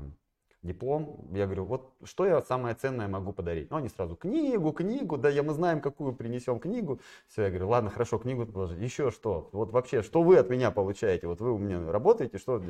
диплом, 0.62 1.26
я 1.32 1.46
говорю, 1.46 1.64
вот 1.64 1.92
что 2.04 2.24
я 2.24 2.40
самое 2.42 2.74
ценное 2.74 3.08
могу 3.08 3.32
подарить? 3.32 3.70
Ну, 3.70 3.78
они 3.78 3.88
сразу, 3.88 4.14
книгу, 4.14 4.72
книгу, 4.72 5.16
да, 5.16 5.28
я, 5.28 5.42
мы 5.42 5.54
знаем, 5.54 5.80
какую 5.80 6.12
принесем 6.14 6.60
книгу. 6.60 7.00
Все, 7.26 7.42
я 7.42 7.48
говорю, 7.48 7.68
ладно, 7.68 7.90
хорошо, 7.90 8.18
книгу 8.18 8.46
положи. 8.46 8.76
Еще 8.76 9.10
что? 9.10 9.48
Вот 9.52 9.72
вообще, 9.72 10.02
что 10.02 10.22
вы 10.22 10.36
от 10.36 10.48
меня 10.50 10.70
получаете? 10.70 11.26
Вот 11.26 11.40
вы 11.40 11.52
у 11.52 11.58
меня 11.58 11.90
работаете, 11.90 12.38
что 12.38 12.62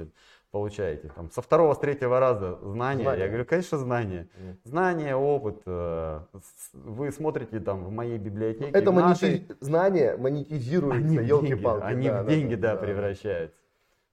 получаете? 0.51 1.11
Там, 1.15 1.31
со 1.31 1.43
второго, 1.43 1.75
с 1.75 1.79
третьего 1.79 2.19
раза 2.19 2.59
знания? 2.63 3.03
Знания. 3.03 3.21
Я 3.21 3.29
говорю, 3.29 3.45
конечно, 3.45 3.77
знания. 3.79 4.29
Знания, 4.65 5.15
опыт. 5.15 5.61
э, 5.67 6.21
Вы 6.73 7.13
смотрите 7.13 7.61
там 7.61 7.85
в 7.85 7.91
моей 7.91 8.17
библиотеке. 8.19 8.71
Это 8.71 8.91
нашей- 8.91 9.41
монети- 9.41 9.57
знания 9.61 10.17
монетизируются, 10.17 10.99
они 10.99 11.19
в 11.19 11.27
деньги, 11.27 11.29
елки-палки. 11.29 11.95
да, 12.03 12.23
да, 12.23 12.57
да, 12.57 12.57
да, 12.57 12.77
превращаются. 12.77 13.57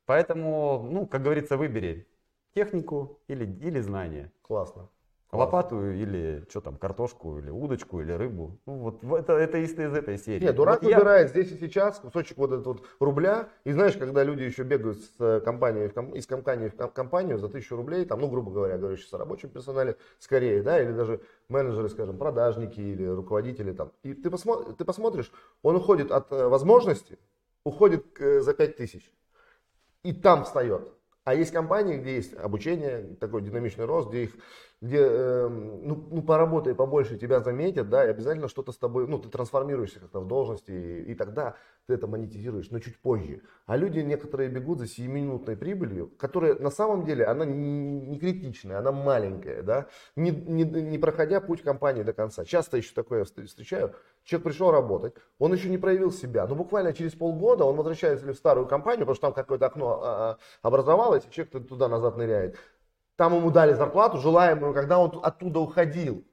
Поэтому, 0.06 0.88
ну, 0.92 1.06
как 1.06 1.22
говорится, 1.22 1.56
выбери 1.56 2.08
технику 2.53 3.20
или, 3.27 3.46
или 3.46 3.79
знания. 3.79 4.32
Классно. 4.41 4.89
Лопату 5.32 5.91
или 5.91 6.44
что 6.50 6.60
там, 6.60 6.75
картошку, 6.75 7.38
или 7.38 7.51
удочку, 7.51 8.01
или 8.01 8.12
рыбу. 8.13 8.58
Ну, 8.65 8.77
вот 8.79 9.03
это, 9.03 9.34
это 9.34 9.60
из, 9.60 9.74
из 9.74 9.94
этой 9.94 10.18
серии. 10.18 10.44
Нет, 10.44 10.56
дурак 10.56 10.82
вот 10.82 10.89
я- 10.89 10.98
выбирает 10.98 11.29
здесь 11.29 11.51
и 11.51 11.58
сейчас 11.60 12.00
кусочек 12.00 12.36
вот 12.39 12.51
этого 12.51 12.74
вот 12.74 12.84
рубля. 13.00 13.50
И 13.63 13.72
знаешь, 13.72 13.96
когда 13.96 14.24
люди 14.24 14.41
еще 14.41 14.63
бегают 14.63 14.98
с 14.98 15.12
э, 15.20 15.39
компании, 15.41 15.88
в 15.88 15.94
ком- 15.94 16.15
из 16.15 16.25
компании 16.25 16.70
в 16.70 16.75
ком- 16.75 16.89
компанию 16.89 17.38
за 17.38 17.48
тысячу 17.48 17.75
рублей, 17.75 18.06
там, 18.06 18.22
ну, 18.22 18.27
грубо 18.27 18.50
говоря, 18.51 18.79
говорю 18.79 18.98
сейчас 18.98 19.13
о 19.13 19.20
рабочем 19.20 19.50
персонале, 19.50 19.98
скорее, 20.18 20.63
да, 20.63 20.82
или 20.82 20.94
даже 20.94 21.22
менеджеры, 21.48 21.89
скажем, 21.89 22.18
продажники 22.18 22.79
или 22.79 23.06
руководители 23.06 23.72
там. 23.72 23.91
И 24.01 24.15
ты, 24.15 24.29
посмо- 24.29 24.74
ты 24.74 24.84
посмотришь, 24.84 25.32
он 25.62 25.75
уходит 25.75 26.10
от 26.10 26.32
э, 26.32 26.48
возможности, 26.48 27.20
уходит 27.63 28.20
э, 28.20 28.41
за 28.41 28.56
пять 28.56 28.77
тысяч. 28.77 29.13
И 30.01 30.12
там 30.12 30.44
встает. 30.44 30.91
А 31.30 31.36
есть 31.36 31.52
компании, 31.52 31.98
где 31.98 32.16
есть 32.16 32.34
обучение, 32.34 33.16
такой 33.20 33.44
динамичный 33.44 33.86
рост, 33.86 34.10
где 34.10 34.24
их, 34.24 34.32
где, 34.82 35.00
эм, 35.00 35.86
ну, 35.86 36.08
ну, 36.10 36.22
поработай 36.22 36.74
побольше, 36.74 37.18
тебя 37.18 37.42
заметят, 37.42 37.90
да, 37.90 38.06
и 38.06 38.10
обязательно 38.10 38.48
что-то 38.48 38.72
с 38.72 38.78
тобой, 38.78 39.08
ну, 39.08 39.20
ты 39.20 39.28
трансформируешься 39.28 40.00
как-то 40.00 40.22
в 40.22 40.28
должности, 40.28 40.72
и, 40.72 41.12
и 41.12 41.16
тогда 41.16 41.56
ты 41.86 41.96
это 41.96 42.08
монетизируешь, 42.08 42.70
но 42.72 42.80
чуть 42.80 42.98
позже. 42.98 43.42
А 43.66 43.76
люди 43.76 44.00
некоторые 44.00 44.50
бегут 44.50 44.80
за 44.80 44.88
сиюминутной 44.88 45.58
прибылью, 45.58 46.10
которая 46.18 46.56
на 46.56 46.70
самом 46.70 47.04
деле, 47.04 47.26
она 47.26 47.44
не, 47.44 48.00
не 48.00 48.20
критичная, 48.20 48.80
она 48.80 48.94
маленькая, 48.94 49.64
да, 49.64 49.88
не, 50.16 50.32
не, 50.32 50.64
не 50.64 50.98
проходя 50.98 51.42
путь 51.42 51.62
компании 51.62 52.04
до 52.04 52.14
конца. 52.14 52.46
Часто 52.46 52.78
еще 52.78 52.94
такое 52.94 53.26
встр- 53.26 53.48
встречаю, 53.48 53.96
человек 54.24 54.46
пришел 54.46 54.72
работать, 54.72 55.14
он 55.40 55.52
еще 55.52 55.70
не 55.70 55.78
проявил 55.78 56.12
себя, 56.12 56.48
но 56.48 56.56
буквально 56.56 56.94
через 56.94 57.16
полгода 57.16 57.66
он 57.66 57.76
возвращается 57.76 58.26
в 58.26 58.34
старую 58.34 58.66
компанию, 58.66 59.02
потому 59.02 59.16
что 59.16 59.28
там 59.28 59.34
какое-то 59.34 59.66
окно 59.66 60.02
а, 60.02 60.32
а, 60.32 60.38
образовалось, 60.62 61.26
и 61.26 61.32
человек 61.32 61.68
туда-назад 61.68 62.16
ныряет. 62.16 62.56
Там 63.20 63.36
ему 63.36 63.52
дали 63.52 63.74
зарплату 63.74 64.18
желаемую, 64.18 64.74
когда 64.74 64.98
он 64.98 65.12
ту- 65.12 65.20
оттуда 65.20 65.60
уходил. 65.60 66.24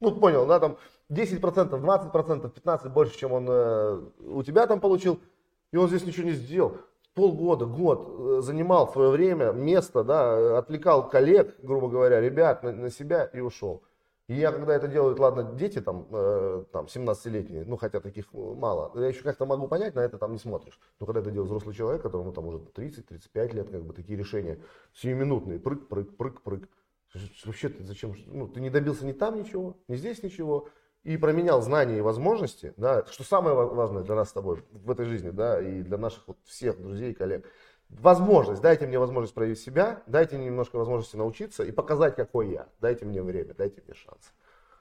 Ну, 0.00 0.10
понял, 0.10 0.44
да, 0.44 0.58
там 0.58 0.76
10%, 1.08 1.80
20%, 1.80 2.52
15% 2.52 2.88
больше, 2.88 3.16
чем 3.16 3.30
он 3.30 3.46
э, 3.48 4.00
у 4.26 4.42
тебя 4.42 4.66
там 4.66 4.80
получил, 4.80 5.20
и 5.70 5.76
он 5.76 5.86
здесь 5.86 6.04
ничего 6.04 6.26
не 6.26 6.32
сделал. 6.32 6.78
Полгода, 7.14 7.64
год 7.66 8.08
э, 8.08 8.40
занимал 8.42 8.90
свое 8.90 9.10
время, 9.10 9.52
место, 9.52 10.02
да, 10.02 10.58
отвлекал 10.58 11.08
коллег, 11.08 11.54
грубо 11.62 11.86
говоря, 11.88 12.20
ребят 12.20 12.64
на, 12.64 12.72
на 12.72 12.90
себя 12.90 13.22
и 13.32 13.38
ушел. 13.38 13.84
И 14.32 14.36
я, 14.36 14.50
когда 14.50 14.74
это 14.74 14.88
делают, 14.88 15.18
ладно, 15.18 15.42
дети 15.42 15.78
там, 15.82 16.06
э, 16.10 16.64
там 16.72 16.86
17-летние, 16.88 17.66
ну, 17.66 17.76
хотя 17.76 18.00
таких 18.00 18.28
э, 18.32 18.38
мало, 18.38 18.90
я 18.98 19.08
еще 19.08 19.22
как-то 19.22 19.44
могу 19.44 19.68
понять, 19.68 19.94
на 19.94 20.00
это 20.00 20.16
там 20.16 20.32
не 20.32 20.38
смотришь. 20.38 20.80
Но 20.98 21.04
когда 21.04 21.20
это 21.20 21.30
делает 21.30 21.48
взрослый 21.50 21.74
человек, 21.74 22.00
которому 22.00 22.32
там 22.32 22.46
уже 22.46 22.58
30-35 22.74 23.52
лет, 23.52 23.68
как 23.68 23.84
бы 23.84 23.92
такие 23.92 24.18
решения 24.18 24.58
сиюминутные, 24.94 25.60
прыг, 25.60 25.86
прыг, 25.86 26.16
прыг, 26.16 26.40
прыг. 26.40 26.68
Вообще 27.44 27.68
ты 27.68 27.84
зачем, 27.84 28.14
ну, 28.24 28.48
ты 28.48 28.62
не 28.62 28.70
добился 28.70 29.04
ни 29.04 29.12
там 29.12 29.38
ничего, 29.38 29.76
ни 29.86 29.96
здесь 29.96 30.22
ничего, 30.22 30.70
и 31.02 31.18
променял 31.18 31.60
знания 31.60 31.98
и 31.98 32.00
возможности, 32.00 32.72
да, 32.78 33.04
что 33.10 33.24
самое 33.24 33.54
ва- 33.54 33.66
важное 33.66 34.02
для 34.02 34.14
нас 34.14 34.30
с 34.30 34.32
тобой 34.32 34.64
в 34.70 34.90
этой 34.90 35.04
жизни, 35.04 35.28
да, 35.28 35.60
и 35.60 35.82
для 35.82 35.98
наших 35.98 36.26
вот 36.26 36.38
всех 36.44 36.80
друзей 36.80 37.10
и 37.10 37.14
коллег. 37.14 37.44
Возможность, 38.00 38.62
дайте 38.62 38.86
мне 38.86 38.98
возможность 38.98 39.34
проявить 39.34 39.60
себя, 39.60 40.02
дайте 40.06 40.36
мне 40.36 40.46
немножко 40.46 40.76
возможности 40.76 41.16
научиться 41.16 41.62
и 41.62 41.70
показать, 41.72 42.16
какой 42.16 42.50
я. 42.50 42.68
Дайте 42.80 43.04
мне 43.04 43.22
время, 43.22 43.54
дайте 43.54 43.82
мне 43.84 43.94
шанс. 43.94 44.32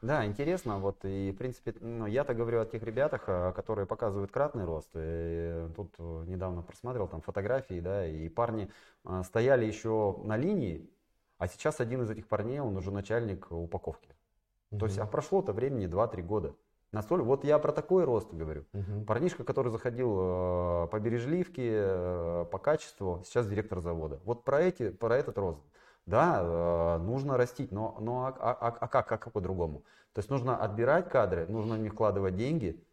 Да, 0.01 0.25
интересно, 0.25 0.79
вот 0.79 1.05
и 1.05 1.31
в 1.31 1.37
принципе, 1.37 1.75
ну, 1.79 2.07
я-то 2.07 2.33
говорю 2.33 2.61
о 2.61 2.65
тех 2.65 2.81
ребятах, 2.81 3.23
а, 3.27 3.51
которые 3.51 3.85
показывают 3.85 4.31
кратный 4.31 4.65
рост. 4.65 4.89
И 4.95 5.67
тут 5.75 5.93
э, 5.99 6.23
недавно 6.25 6.63
просматривал 6.63 7.07
там 7.07 7.21
фотографии, 7.21 7.79
да, 7.79 8.07
и 8.07 8.27
парни 8.27 8.71
а, 9.03 9.23
стояли 9.23 9.65
еще 9.65 10.17
на 10.23 10.37
линии, 10.37 10.89
а 11.37 11.47
сейчас 11.47 11.79
один 11.79 12.01
из 12.01 12.09
этих 12.09 12.27
парней, 12.27 12.59
он 12.59 12.75
уже 12.77 12.89
начальник 12.91 13.51
упаковки. 13.51 14.09
То 14.79 14.85
есть, 14.85 14.97
а 14.97 15.05
прошло-то 15.05 15.53
времени 15.53 15.85
2-3 15.85 16.21
года. 16.23 16.55
Настолько, 16.91 17.23
вот 17.23 17.45
я 17.45 17.57
про 17.57 17.71
такой 17.71 18.03
рост 18.03 18.33
говорю. 18.33 18.65
Мгм. 18.73 19.05
Парнишка, 19.05 19.45
который 19.45 19.71
заходил 19.71 20.17
э, 20.19 20.87
по 20.91 20.99
бережливке, 20.99 21.71
э, 21.73 22.45
по 22.51 22.57
качеству, 22.57 23.21
сейчас 23.25 23.47
директор 23.47 23.79
завода. 23.79 24.19
Вот 24.25 24.43
про, 24.43 24.61
эти, 24.61 24.89
про 24.89 25.15
этот 25.15 25.37
рост. 25.37 25.61
Да, 26.05 26.39
э, 26.41 26.97
нужно 26.97 27.37
растить, 27.37 27.71
но, 27.71 27.97
но 28.01 28.25
а, 28.25 28.35
а- 28.37 28.67
а- 28.67 28.77
а 28.77 28.87
как, 28.89 29.07
как 29.07 29.31
по-другому? 29.31 29.83
То 30.13 30.19
есть 30.19 30.29
нужно 30.29 30.57
отбирать 30.57 31.07
кадры, 31.09 31.45
нужно 31.47 31.75
в 31.75 31.79
них 31.79 31.93
вкладывать 31.93 32.35
деньги, 32.35 32.83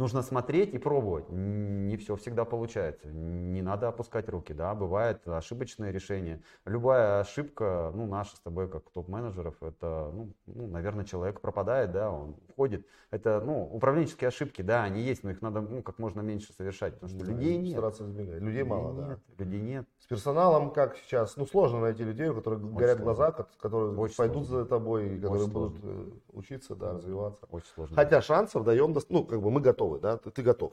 нужно 0.00 0.22
смотреть 0.22 0.74
и 0.74 0.78
пробовать. 0.78 1.28
Не 1.30 1.96
все 1.98 2.16
всегда 2.16 2.44
получается. 2.44 3.06
Не 3.08 3.60
надо 3.62 3.88
опускать 3.88 4.28
руки, 4.28 4.52
да, 4.54 4.74
бывает 4.74 5.28
ошибочные 5.28 5.92
решения. 5.92 6.42
Любая 6.64 7.20
ошибка, 7.20 7.92
ну, 7.94 8.06
наша 8.06 8.34
с 8.36 8.40
тобой, 8.40 8.68
как 8.68 8.90
топ-менеджеров, 8.90 9.62
это, 9.62 10.10
ну, 10.14 10.32
ну, 10.46 10.66
наверное, 10.66 11.04
человек 11.04 11.40
пропадает, 11.40 11.92
да, 11.92 12.10
он 12.10 12.34
входит. 12.48 12.86
Это, 13.10 13.42
ну, 13.44 13.64
управленческие 13.72 14.28
ошибки, 14.28 14.62
да, 14.62 14.84
они 14.84 15.02
есть, 15.02 15.22
но 15.24 15.30
их 15.30 15.42
надо, 15.42 15.60
ну, 15.60 15.82
как 15.82 15.98
можно 15.98 16.20
меньше 16.20 16.52
совершать, 16.54 16.94
потому 16.94 17.10
что 17.10 17.26
Да, 17.26 17.32
людей 17.32 17.58
нет. 17.58 17.72
Стараться 17.72 18.04
избегать. 18.04 18.40
Людей 18.40 18.62
мало, 18.62 18.94
да. 18.94 19.08
нет, 19.08 19.18
людей 19.38 19.60
нет. 19.60 19.86
С 19.98 20.06
персоналом, 20.06 20.70
как 20.70 20.96
сейчас, 20.96 21.36
ну 21.36 21.44
сложно 21.46 21.80
найти 21.80 22.04
людей, 22.04 22.28
у 22.28 22.34
которых 22.34 22.60
горят 22.74 22.96
сложно. 22.98 23.04
глаза, 23.04 23.32
ко- 23.32 23.48
которые 23.60 23.96
Очень 23.98 24.16
пойдут 24.16 24.46
сложно. 24.46 24.62
за 24.64 24.68
тобой, 24.68 25.08
и 25.16 25.20
которые 25.20 25.42
Очень 25.44 25.52
будут 25.52 25.76
э, 25.82 26.10
учиться, 26.32 26.74
да, 26.76 26.92
развиваться. 26.94 27.46
Очень 27.50 27.68
сложно. 27.74 27.96
Хотя 27.96 28.22
шансов 28.22 28.64
даем, 28.64 28.94
ну, 29.08 29.24
как 29.24 29.42
бы 29.42 29.50
мы 29.50 29.60
готовы, 29.60 29.89
да, 29.98 30.16
ты, 30.16 30.30
ты 30.30 30.42
готов. 30.42 30.72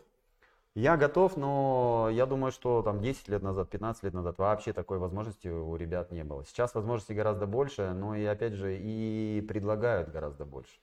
Я 0.75 0.95
готов, 0.95 1.37
но 1.37 2.07
я 2.11 2.27
думаю, 2.27 2.51
что 2.51 2.83
там 2.83 3.01
10 3.01 3.27
лет 3.29 3.41
назад, 3.41 3.67
15 3.69 4.03
лет 4.03 4.13
назад 4.13 4.37
вообще 4.37 4.73
такой 4.73 4.99
возможности 4.99 5.47
у 5.47 5.75
ребят 5.75 6.11
не 6.11 6.23
было. 6.23 6.45
Сейчас 6.45 6.75
возможностей 6.75 7.15
гораздо 7.15 7.47
больше, 7.47 7.93
но 7.93 8.15
и 8.15 8.23
опять 8.25 8.53
же 8.53 8.77
и 8.77 9.43
предлагают 9.47 10.09
гораздо 10.09 10.45
больше. 10.45 10.77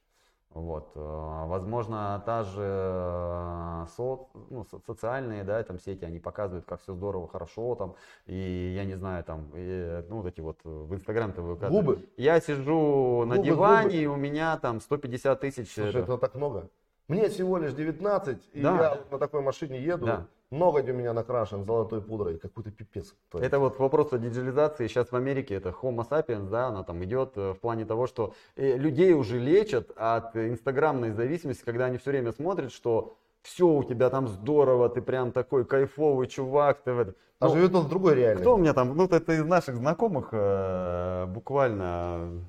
Вот. 0.51 0.91
э, 0.95 1.45
Возможно, 1.47 2.23
та 2.27 2.43
же 2.45 2.61
э, 2.63 3.87
со- 3.97 4.27
ну, 4.51 4.65
со- 4.71 4.81
социальные 4.87 5.45
да, 5.45 5.63
там, 5.63 5.79
сети, 5.79 6.05
они 6.05 6.19
показывают, 6.21 6.65
как 6.65 6.81
все 6.81 6.95
здорово, 6.95 7.29
хорошо, 7.29 7.75
там, 7.75 7.95
и 8.27 8.73
я 8.77 8.85
не 8.85 8.95
знаю, 8.95 9.25
там, 9.25 9.51
и, 9.55 10.05
ну, 10.09 10.19
вот 10.19 10.27
эти 10.27 10.41
вот 10.41 10.59
э, 10.65 10.69
в 10.69 10.95
Инстаграм-то 10.95 11.43
выкладывают. 11.43 11.87
Губы. 11.99 12.09
Я 12.17 12.41
сижу 12.41 13.25
на 13.27 13.37
Губы, 13.37 13.45
диване, 13.47 13.85
губы. 13.85 13.97
и 13.97 14.07
у 14.07 14.17
меня 14.17 14.57
там 14.59 14.81
150 14.81 15.41
тысяч. 15.41 15.73
Слушай, 15.75 16.03
это 16.03 16.19
так 16.19 16.35
много. 16.35 16.69
Мне 17.09 17.29
всего 17.29 17.59
лишь 17.59 17.73
19, 17.75 18.39
и 18.53 18.61
Да. 18.63 18.77
я 18.83 18.91
вот 18.91 19.11
на 19.13 19.19
такой 19.19 19.43
машине 19.43 19.79
еду, 19.83 20.07
Да. 20.07 20.27
ноготь 20.51 20.89
у 20.89 20.93
меня 20.95 21.13
накрашен 21.13 21.65
золотой 21.65 22.01
пудрой, 22.01 22.39
какой-то 22.39 22.71
пипец. 22.71 23.15
творится. 23.31 23.47
Это 23.47 23.59
вот 23.59 23.79
вопрос 23.79 24.13
о 24.13 24.19
диджитализации. 24.19 24.87
Сейчас 24.87 25.13
в 25.13 25.17
Америке 25.17 25.55
это 25.57 25.69
Homo 25.71 26.09
sapiens, 26.09 26.49
да, 26.49 26.69
она 26.69 26.83
там 26.83 27.05
идет 27.05 27.33
э, 27.37 27.53
в 27.53 27.61
плане 27.61 27.85
того, 27.85 28.07
что 28.07 28.33
э, 28.57 28.77
людей 28.79 29.13
уже 29.13 29.39
лечат 29.39 29.91
от 29.97 30.35
инстаграмной 30.37 31.11
зависимости, 31.13 31.63
когда 31.65 31.87
они 31.87 31.99
все 31.99 32.11
время 32.11 32.33
смотрят, 32.33 32.73
что 32.73 33.17
все 33.43 33.67
у 33.69 33.85
тебя 33.85 34.09
там 34.09 34.27
здорово, 34.29 34.89
ты 34.89 35.03
прям 35.03 35.31
такой 35.33 35.67
кайфовый 35.67 36.27
чувак. 36.29 36.81
Ты 36.85 36.93
в. 36.95 37.15
А 37.41 37.49
Ну, 37.49 37.55
живет 37.55 37.75
он 37.75 37.83
в 37.85 37.89
другой 37.91 38.15
реальности. 38.15 38.41
кто 38.43 38.55
у 38.55 38.59
меня 38.59 38.73
там, 38.73 38.97
ну 38.97 39.05
это 39.05 39.33
из 39.35 39.45
наших 39.45 39.77
знакомых 39.77 40.29
э, 40.33 41.27
буквально 41.27 42.45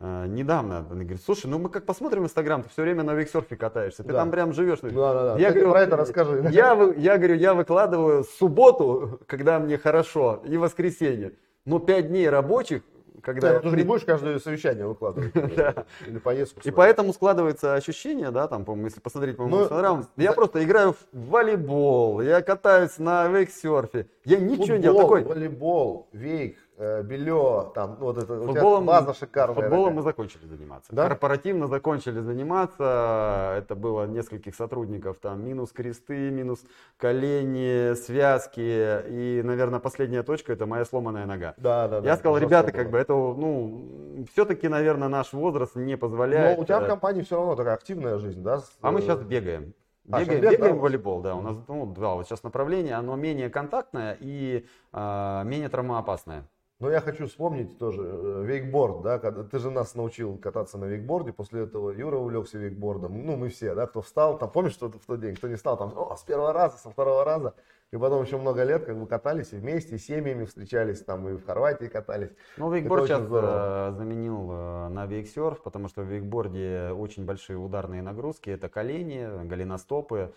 э, 0.00 0.26
недавно, 0.28 0.86
он 0.90 1.00
говорит, 1.00 1.20
слушай, 1.24 1.46
ну 1.46 1.58
мы 1.58 1.68
как 1.68 1.84
посмотрим 1.86 2.24
Инстаграм, 2.24 2.62
ты 2.62 2.68
все 2.70 2.82
время 2.82 3.02
на 3.02 3.14
виксерфе 3.14 3.56
катаешься, 3.56 4.02
ты 4.02 4.10
Да. 4.12 4.20
там 4.20 4.30
прям 4.30 4.52
живешь. 4.52 4.80
Да, 4.80 4.90
да, 4.90 5.12
да. 5.34 5.38
Я 5.38 5.48
Кстати, 5.48 5.54
говорю, 5.54 5.70
про 5.72 5.80
это 5.82 5.96
расскажи. 5.96 6.48
Я, 6.52 6.92
я 6.96 7.18
говорю, 7.18 7.34
я 7.34 7.54
выкладываю 7.54 8.24
субботу, 8.24 9.20
когда 9.26 9.58
мне 9.58 9.78
хорошо, 9.78 10.42
и 10.46 10.56
воскресенье. 10.56 11.32
Но 11.64 11.78
пять 11.80 12.08
дней 12.08 12.28
рабочих, 12.28 12.82
когда... 13.22 13.58
Ты 13.58 13.70
же 13.70 13.76
не 13.76 13.82
будешь 13.82 14.04
каждое 14.04 14.38
совещание 14.38 14.86
выкладывать. 14.86 15.34
Или 16.06 16.18
поездку. 16.18 16.60
И 16.62 16.70
поэтому 16.70 17.12
складывается 17.12 17.74
ощущение, 17.74 18.30
да, 18.30 18.46
там, 18.46 18.64
по-моему, 18.64 18.86
если 18.86 19.00
посмотреть, 19.00 19.36
по-моему, 19.36 19.56
Ну, 19.56 19.62
Инстаграм, 19.64 20.06
я 20.16 20.28
да. 20.28 20.32
просто 20.34 20.62
играю 20.62 20.92
в 20.92 21.28
волейбол, 21.30 22.20
я 22.20 22.40
катаюсь 22.42 22.98
на 22.98 23.26
вейксерфе, 23.26 24.06
я 24.24 24.38
ничего 24.38 24.76
не 24.76 24.82
делаю. 24.82 25.08
Футбол, 25.08 25.34
волейбол, 25.34 26.08
вейк, 26.12 26.56
белье, 26.78 27.70
там, 27.74 27.96
ну, 27.98 28.06
вот 28.06 28.18
это, 28.18 28.34
у 28.34 28.42
тебя 28.42 28.52
Футболом, 28.52 28.84
база 28.84 29.14
шикарная. 29.14 29.54
футболом 29.54 29.84
такая. 29.84 29.96
мы 29.96 30.02
закончили 30.02 30.46
заниматься. 30.46 30.92
Да? 30.94 31.08
Корпоративно 31.08 31.68
закончили 31.68 32.20
заниматься. 32.20 33.54
Это 33.56 33.74
было 33.74 34.06
нескольких 34.06 34.54
сотрудников. 34.54 35.18
Там 35.18 35.44
минус 35.44 35.72
кресты, 35.72 36.30
минус 36.30 36.64
колени, 36.98 37.94
связки. 37.94 38.60
И, 39.08 39.40
наверное, 39.42 39.80
последняя 39.80 40.22
точка 40.22 40.52
это 40.52 40.66
моя 40.66 40.84
сломанная 40.84 41.24
нога. 41.24 41.54
Да, 41.56 41.88
да, 41.88 42.00
да. 42.00 42.08
Я 42.08 42.16
сказал, 42.16 42.34
жестко 42.34 42.46
ребята, 42.46 42.72
было. 42.72 42.82
как 42.82 42.90
бы 42.90 42.98
это, 42.98 43.12
ну, 43.14 44.26
все-таки, 44.32 44.68
наверное, 44.68 45.08
наш 45.08 45.32
возраст 45.32 45.76
не 45.76 45.96
позволяет. 45.96 46.58
Но 46.58 46.62
у 46.62 46.66
тебя 46.66 46.80
в 46.80 46.84
э, 46.84 46.88
компании 46.88 47.22
все 47.22 47.36
равно 47.36 47.56
такая 47.56 47.74
активная 47.74 48.18
жизнь, 48.18 48.42
да? 48.42 48.60
А 48.82 48.90
мы 48.92 49.00
э, 49.00 49.02
сейчас 49.02 49.20
бегаем. 49.22 49.72
А, 50.10 50.20
Бегаем, 50.20 50.40
бегаем 50.40 50.60
да, 50.60 50.72
в 50.74 50.80
волейбол, 50.80 51.20
да. 51.20 51.34
У 51.34 51.40
нас 51.40 51.56
ну, 51.66 51.86
два 51.86 52.14
вот 52.14 52.26
сейчас 52.26 52.42
направления, 52.44 52.94
оно 52.94 53.16
менее 53.16 53.50
контактное 53.50 54.16
и 54.20 54.66
а, 54.92 55.42
менее 55.42 55.68
травмоопасное. 55.68 56.44
Но 56.78 56.90
я 56.90 57.00
хочу 57.00 57.26
вспомнить 57.26 57.78
тоже 57.78 58.02
э, 58.04 58.44
вейкборд, 58.44 59.00
да, 59.00 59.18
когда 59.18 59.44
ты 59.44 59.58
же 59.58 59.70
нас 59.70 59.94
научил 59.94 60.36
кататься 60.36 60.76
на 60.76 60.84
вейкборде, 60.84 61.32
после 61.32 61.62
этого 61.62 61.90
Юра 61.90 62.18
увлекся 62.18 62.58
вейкбордом, 62.58 63.24
ну 63.24 63.36
мы 63.36 63.48
все, 63.48 63.74
да, 63.74 63.86
кто 63.86 64.02
встал, 64.02 64.36
там 64.36 64.50
помнишь, 64.50 64.72
что 64.74 64.90
в 64.90 65.06
тот 65.06 65.18
день, 65.18 65.36
кто 65.36 65.48
не 65.48 65.54
встал, 65.54 65.78
там, 65.78 65.94
о, 65.96 66.14
с 66.16 66.22
первого 66.22 66.52
раза, 66.52 66.76
со 66.76 66.90
второго 66.90 67.24
раза, 67.24 67.54
и 67.92 67.96
потом 67.96 68.22
еще 68.22 68.36
много 68.36 68.62
лет 68.62 68.84
как 68.84 68.98
бы 68.98 69.06
катались 69.06 69.54
и 69.54 69.56
вместе, 69.56 69.96
семьями 69.96 70.44
встречались, 70.44 71.02
там 71.02 71.26
и 71.28 71.38
в 71.38 71.46
Хорватии 71.46 71.86
катались. 71.86 72.32
Ну, 72.58 72.70
вейкборд 72.70 73.06
сейчас 73.06 73.22
здорово. 73.22 73.88
Э, 73.88 73.96
заменил 73.96 74.50
э, 74.50 74.88
на 74.88 75.06
вейксерф, 75.06 75.62
потому 75.62 75.88
что 75.88 76.02
в 76.02 76.06
вейкборде 76.06 76.90
очень 76.90 77.24
большие 77.24 77.56
ударные 77.56 78.02
нагрузки, 78.02 78.50
это 78.50 78.68
колени, 78.68 79.46
голеностопы, 79.46 80.34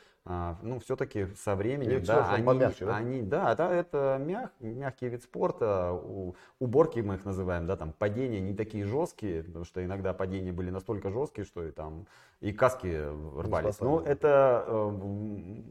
ну, 0.61 0.79
все-таки 0.79 1.27
со 1.43 1.55
временем, 1.55 2.03
да, 2.03 2.31
они, 2.31 2.45
помягче, 2.45 2.85
да? 2.85 2.97
они, 2.97 3.21
да, 3.23 3.51
это, 3.51 3.63
это 3.63 4.21
мяг, 4.23 4.51
мягкий 4.59 5.07
вид 5.07 5.23
спорта, 5.23 5.91
у, 5.91 6.35
уборки 6.59 6.99
мы 6.99 7.15
их 7.15 7.25
называем, 7.25 7.65
да, 7.65 7.75
там 7.75 7.93
падения 7.93 8.39
не 8.39 8.53
такие 8.53 8.85
жесткие, 8.85 9.43
потому 9.43 9.65
что 9.65 9.83
иногда 9.83 10.13
падения 10.13 10.51
были 10.51 10.69
настолько 10.69 11.09
жесткие, 11.09 11.45
что 11.45 11.63
и 11.63 11.71
там 11.71 12.05
и 12.41 12.53
каски 12.53 13.05
рвались. 13.41 13.79
Ну, 13.79 13.99
это, 13.99 14.63
э, 14.67 14.89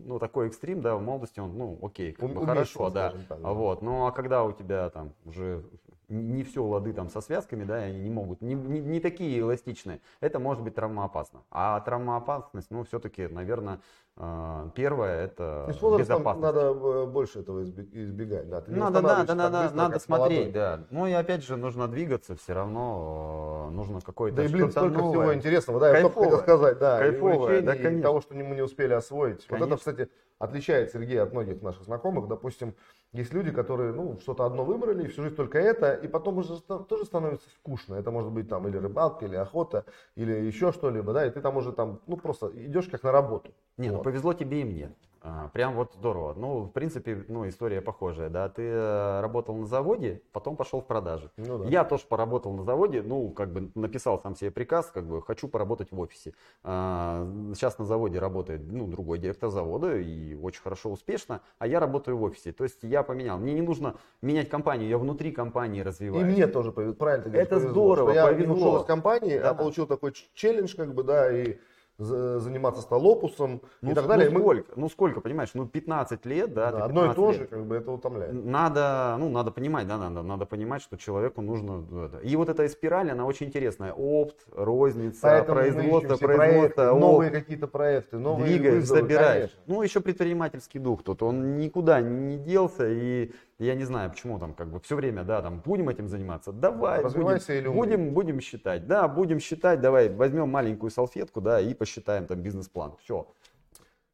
ну, 0.07 0.19
такой 0.19 0.49
экстрим, 0.49 0.81
да, 0.81 0.97
в 0.97 1.03
молодости 1.03 1.39
он, 1.41 1.57
ну, 1.57 1.79
окей, 1.81 2.13
как 2.13 2.29
бы 2.31 2.45
хорошо, 2.45 2.91
да. 2.91 3.11
Так, 3.29 3.41
да. 3.41 3.53
Вот, 3.53 3.81
ну, 3.81 4.07
а 4.07 4.13
когда 4.13 4.43
у 4.45 4.53
тебя 4.53 4.91
там 4.91 5.13
уже 5.25 5.65
не 6.09 6.43
все 6.43 6.65
лады 6.65 6.93
там 6.93 7.09
со 7.11 7.21
связками, 7.21 7.65
да, 7.65 7.77
они 7.77 8.01
не 8.01 8.11
могут, 8.11 8.41
не, 8.41 8.55
не, 8.55 8.81
не 8.81 9.01
такие 9.01 9.41
эластичные, 9.41 10.01
это 10.21 10.39
может 10.39 10.63
быть 10.65 10.75
травмоопасно. 10.75 11.43
А 11.51 11.81
травмоопасность, 11.81 12.71
ну, 12.71 12.85
все-таки, 12.85 13.29
наверное, 13.29 13.81
э, 14.17 14.71
первое 14.75 15.25
это 15.25 15.75
То 15.79 15.99
безопасность. 15.99 16.43
надо 16.43 16.61
э, 16.69 17.07
больше 17.07 17.41
этого 17.41 17.63
избегать, 17.65 18.49
да. 18.49 18.63
Ты 18.63 18.73
надо, 18.73 19.03
да, 19.03 19.25
да, 19.25 19.35
надо, 19.35 19.63
быстро, 19.63 19.77
надо 19.77 19.99
смотреть, 19.99 20.39
молодой. 20.39 20.53
да. 20.53 20.81
Ну 20.91 21.07
и 21.07 21.13
опять 21.13 21.45
же 21.45 21.57
нужно 21.57 21.89
двигаться, 21.89 22.37
все 22.37 22.55
равно 22.55 23.69
э, 23.69 23.75
нужно 23.75 24.01
какой-то. 24.01 24.37
Да 24.39 24.45
и 24.45 24.49
блин, 24.49 24.71
столько 24.71 24.99
новое. 24.99 25.11
всего 25.11 25.35
интересного, 25.35 25.81
да, 25.81 25.93
Кайфовое. 25.93 26.09
я 26.09 26.31
только 26.31 26.37
хотел 26.39 26.57
сказать, 26.57 26.79
да, 26.79 26.99
Кайфовое, 26.99 27.63
да, 27.63 27.75
конечно. 27.77 28.03
того, 28.03 28.21
что 28.23 28.35
мы 28.35 28.55
не 28.55 28.63
успели 28.63 28.95
освоить. 28.95 29.47
Конечно. 29.47 29.59
Вот 29.59 29.67
это, 29.67 29.77
кстати, 29.77 30.11
отличает 30.39 30.91
Сергея 30.93 31.23
от 31.23 31.33
многих 31.33 31.63
наших 31.63 31.85
знакомых. 31.85 32.29
Допустим, 32.29 32.75
есть 33.13 33.33
люди, 33.33 33.51
которые 33.51 33.93
ну, 33.93 34.19
что-то 34.21 34.45
одно 34.45 34.65
выбрали, 34.65 35.09
всю 35.09 35.23
жизнь 35.23 35.37
только 35.37 35.59
это, 35.59 35.95
и 35.95 36.09
потом 36.09 36.39
уже 36.39 36.61
тоже 36.61 37.05
становится 37.05 37.49
скучно. 37.51 37.95
Это 37.95 38.11
может 38.11 38.31
быть 38.33 38.49
там 38.49 38.69
или 38.69 38.77
рыбалка, 38.77 39.25
или 39.27 39.37
охота, 39.37 39.85
или 40.15 40.33
еще 40.33 40.73
что-либо, 40.73 41.13
да, 41.13 41.27
и 41.27 41.31
ты 41.31 41.41
там 41.41 41.57
уже 41.57 41.73
там, 41.73 42.01
ну 42.07 42.17
просто 42.17 42.51
идешь 42.55 42.89
как 42.89 43.03
на 43.03 43.13
работу. 43.13 43.53
Не, 43.77 43.89
ну, 43.89 43.97
вот. 43.97 43.99
ну 43.99 44.05
повезло 44.05 44.33
тебе 44.33 44.61
и 44.61 44.65
мне. 44.65 44.95
А, 45.21 45.49
прям 45.49 45.75
вот 45.75 45.95
здорово. 45.95 46.35
Ну, 46.35 46.63
в 46.63 46.71
принципе, 46.71 47.25
ну, 47.29 47.49
история 47.49 47.81
похожая, 47.81 48.29
да. 48.29 48.49
Ты 48.49 48.63
э, 48.63 49.21
работал 49.21 49.57
на 49.57 49.67
заводе, 49.67 50.23
потом 50.33 50.57
пошел 50.57 50.81
в 50.81 50.87
продажи. 50.87 51.31
Ну, 51.37 51.59
да. 51.59 51.69
Я 51.69 51.85
тоже 51.85 52.05
поработал 52.09 52.53
на 52.53 52.63
заводе, 52.63 53.03
ну, 53.03 53.31
как 53.31 53.53
бы 53.53 53.71
написал 53.75 54.21
сам 54.21 54.37
себе 54.37 54.51
приказ, 54.51 54.91
как 54.93 55.05
бы 55.07 55.21
хочу 55.23 55.49
поработать 55.49 55.91
в 55.91 55.99
офисе. 55.99 56.35
А, 56.63 57.27
сейчас 57.55 57.79
на 57.79 57.85
заводе 57.85 58.19
работает, 58.19 58.63
ну, 58.71 58.87
другой 58.87 59.19
директор 59.19 59.51
завода 59.51 59.97
и 59.97 60.35
очень 60.35 60.63
хорошо, 60.63 60.91
успешно, 60.91 61.41
а 61.59 61.67
я 61.67 61.81
работаю 61.81 62.17
в 62.17 62.23
офисе. 62.23 62.53
То 62.53 62.65
есть 62.65 62.79
я 62.83 63.03
поменял. 63.03 63.39
Мне 63.39 63.55
не 63.55 63.63
нужно 63.63 63.97
менять 64.23 64.49
компанию, 64.49 64.89
я 64.89 64.99
внутри 64.99 65.33
компании 65.33 65.81
развиваюсь. 65.81 66.29
И 66.29 66.31
мне 66.31 66.47
тоже, 66.47 66.71
правильно 66.71 67.25
ты 67.25 67.31
говоришь, 67.31 67.47
Это 67.47 67.57
повезло, 67.57 67.73
здорово, 67.73 68.11
я 68.13 68.27
повезло. 68.27 68.55
ушел 68.55 68.77
из 68.83 68.85
компании, 68.85 69.39
да. 69.39 69.49
я 69.49 69.55
получил 69.55 69.87
такой 69.87 70.13
челлендж, 70.35 70.77
как 70.77 70.95
бы, 70.95 71.03
да, 71.03 71.31
и 71.33 71.59
заниматься 71.99 72.81
столопусом 72.83 73.61
ну, 73.83 73.91
и 73.91 73.95
так 73.95 74.07
далее. 74.07 74.31
Ну 74.31 74.41
сколько, 74.41 74.73
мы... 74.75 74.83
ну 74.83 74.89
сколько, 74.89 75.21
понимаешь, 75.21 75.51
ну 75.55 75.67
15 75.67 76.27
лет, 76.27 76.55
да, 76.55 76.71
да 76.71 76.85
одно 76.85 77.11
и 77.11 77.15
то 77.15 77.33
же, 77.33 77.47
как 77.47 77.67
бы 77.67 77.77
это 77.77 77.91
утомляет. 77.91 78.33
Надо, 78.33 79.17
ну 79.19 79.29
надо 79.29 79.51
понимать, 79.51 79.89
да, 79.89 79.99
надо, 79.99 80.23
надо 80.23 80.47
понимать, 80.47 80.83
что 80.83 80.97
человеку 80.97 81.43
нужно 81.43 81.85
это. 82.07 82.19
И 82.19 82.37
вот 82.37 82.49
эта 82.49 82.69
спираль, 82.69 83.11
она 83.11 83.27
очень 83.27 83.47
интересная. 83.47 83.93
Опт, 83.93 84.37
розница, 84.53 85.21
Поэтому 85.23 85.59
производство, 85.59 86.17
производство, 86.17 86.27
проекты, 86.27 86.83
новые 86.85 87.31
какие-то 87.31 87.67
проекты, 87.67 88.19
новые 88.19 88.61
вызовы, 88.61 89.01
собирай. 89.01 89.35
Конечно. 89.35 89.59
Ну 89.67 89.83
еще 89.83 90.01
предпринимательский 90.01 90.79
дух 90.79 91.03
тут, 91.03 91.23
он 91.23 91.59
никуда 91.59 92.01
не 92.01 92.37
делся 92.37 92.89
и 92.89 93.33
я 93.59 93.75
не 93.75 93.85
знаю, 93.85 94.11
почему 94.11 94.39
там 94.39 94.55
как 94.55 94.71
бы 94.71 94.81
все 94.81 94.95
время, 94.95 95.25
да, 95.25 95.43
там 95.43 95.61
будем 95.61 95.89
этим 95.89 96.09
заниматься, 96.09 96.53
давай, 96.53 97.03
будем, 97.03 97.73
будем, 97.73 98.15
будем 98.15 98.41
считать, 98.41 98.87
да, 98.87 99.09
будем 99.09 99.41
считать, 99.41 99.81
давай 99.81 100.09
возьмем 100.09 100.49
маленькую 100.49 100.91
салфетку, 100.91 101.41
да, 101.41 101.61
и 101.61 101.75
посчитаем 101.75 102.27
там 102.27 102.41
бизнес-план, 102.41 102.97
все. 103.03 103.29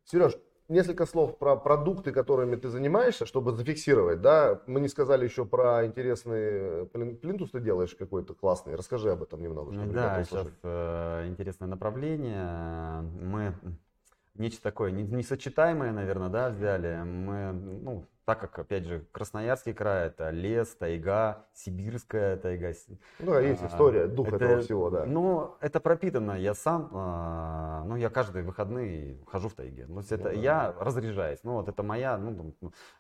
Сереж, 0.05 0.35
несколько 0.69 1.05
слов 1.05 1.39
про 1.39 1.57
продукты, 1.57 2.11
которыми 2.11 2.57
ты 2.57 2.69
занимаешься, 2.69 3.27
чтобы 3.27 3.53
зафиксировать, 3.53 4.23
да, 4.23 4.63
мы 4.67 4.81
не 4.81 4.89
сказали 4.89 5.25
еще 5.25 5.45
про 5.45 5.85
интересный 5.85 6.87
плинтус 6.87 7.51
ты 7.51 7.61
делаешь 7.61 7.95
какой-то 7.95 8.35
классный, 8.35 8.75
расскажи 8.75 9.11
об 9.11 9.23
этом 9.23 9.43
немного. 9.43 9.73
Ну, 9.73 9.93
да, 9.93 10.25
сейчас 10.25 10.47
э, 10.63 11.27
интересное 11.29 11.69
направление, 11.69 13.03
мы 13.21 13.55
нечто 14.37 14.63
такое 14.63 14.91
несочетаемое, 14.91 15.93
наверное, 15.93 16.29
да, 16.29 16.49
взяли, 16.49 17.03
мы, 17.05 17.53
ну, 17.53 18.07
так 18.25 18.41
как, 18.41 18.59
опять 18.59 18.85
же, 18.85 19.05
Красноярский 19.13 19.75
край 19.75 20.07
это 20.07 20.31
лес, 20.31 20.75
тайга, 20.77 21.45
сибирская 21.53 22.37
тайга. 22.37 22.73
Ну, 23.19 23.39
есть 23.39 23.63
а, 23.63 23.67
история, 23.67 24.07
дух 24.07 24.29
это, 24.29 24.37
этого 24.37 24.61
всего, 24.63 24.91
да. 24.91 25.05
Ну, 25.05 25.57
это 25.61 25.79
пропитано. 25.81 26.33
Я 26.33 26.55
сам, 26.55 26.91
а, 26.93 27.85
ну, 27.87 27.97
я 27.97 28.09
каждые 28.09 28.43
выходные 28.45 29.19
хожу 29.27 29.49
в 29.49 29.55
тайге. 29.55 29.85
Ну, 29.89 30.01
это 30.01 30.17
ну, 30.17 30.25
да. 30.25 30.31
я 30.33 30.75
разряжаюсь. 30.79 31.41
Ну, 31.43 31.55
вот 31.55 31.69
это 31.69 31.83
моя, 31.83 32.17
ну, 32.17 32.55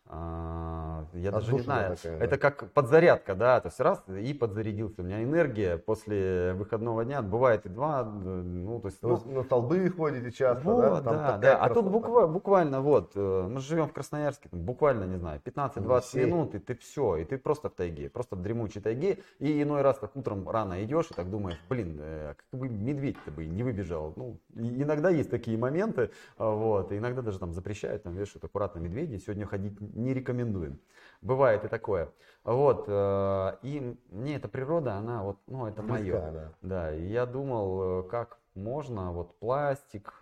а, 0.07 1.07
я 1.15 1.31
даже 1.31 1.55
не 1.55 1.61
знаю. 1.61 1.97
Такая, 1.97 2.19
это 2.19 2.31
да. 2.31 2.37
как 2.37 2.71
подзарядка, 2.73 3.35
да. 3.35 3.61
То 3.61 3.69
есть 3.69 3.81
раз 3.81 4.03
и 4.09 4.35
подзарядился. 4.35 5.01
У 5.01 5.05
меня 5.05 5.23
энергия 5.23 5.79
после 5.79 6.53
выходного 6.53 7.05
дня 7.05 7.23
бывает 7.23 7.65
и 7.65 7.71
два, 7.71 8.05
ну, 8.05 8.81
то 8.81 8.89
есть. 8.89 9.03
Ну, 9.03 9.21
на 9.25 9.43
столбы 9.43 9.91
ходите 9.91 10.31
часто, 10.31 10.65
вот, 10.65 10.81
да? 10.83 11.01
Там 11.01 11.17
да, 11.17 11.39
да. 11.39 11.57
А 11.57 11.71
тут 11.73 11.87
буквально, 11.87 12.33
буквально 12.33 12.81
вот, 12.81 13.13
э, 13.15 13.49
мы 13.49 13.61
живем 13.61 13.89
в 13.89 13.93
Красноярске, 13.93 14.49
там, 14.51 14.61
буквально 14.61 15.14
не 15.15 15.19
знаю, 15.19 15.41
15-20 15.45 16.27
минут, 16.27 16.55
и 16.55 16.59
ты 16.59 16.75
все, 16.75 17.17
и 17.17 17.25
ты 17.25 17.39
просто 17.39 17.69
в 17.69 17.75
тайге, 17.75 18.11
просто 18.11 18.37
в 18.37 18.43
дремучей 18.43 18.81
тайге, 18.81 19.19
и 19.39 19.63
иной 19.63 19.83
раз 19.83 19.99
так 19.99 20.15
утром 20.17 20.49
рано 20.49 20.83
идешь 20.85 21.11
и 21.11 21.15
так 21.15 21.31
думаешь, 21.31 21.59
блин, 21.69 21.99
э, 22.01 22.35
как 22.37 22.61
бы 22.61 22.69
медведь-то 22.69 23.31
бы 23.31 23.47
не 23.47 23.63
выбежал. 23.63 24.13
Ну, 24.17 24.39
иногда 24.55 25.11
есть 25.11 25.31
такие 25.31 25.57
моменты, 25.57 26.11
а, 26.37 26.51
вот, 26.51 26.93
и 26.93 26.99
иногда 26.99 27.23
даже 27.23 27.39
там 27.39 27.53
запрещают, 27.53 28.03
там 28.03 28.15
вешают 28.15 28.45
аккуратно 28.45 28.81
медведи, 28.81 29.17
сегодня 29.19 29.47
ходить 29.47 29.81
не 29.81 30.13
рекомендуем. 30.13 30.79
Бывает 31.23 31.65
и 31.65 31.69
такое. 31.69 32.11
Вот, 32.43 32.85
э, 32.89 33.57
и 33.63 33.97
мне 34.11 34.37
эта 34.37 34.49
природа, 34.49 34.95
она 34.95 35.23
вот, 35.23 35.39
ну, 35.47 35.67
это 35.67 35.83
мое. 35.83 36.31
Да. 36.33 36.53
да, 36.63 36.95
и 36.95 37.07
я 37.07 37.25
думал, 37.27 38.01
э, 38.01 38.03
как 38.09 38.39
можно, 38.55 39.13
вот 39.13 39.39
пластик, 39.39 40.15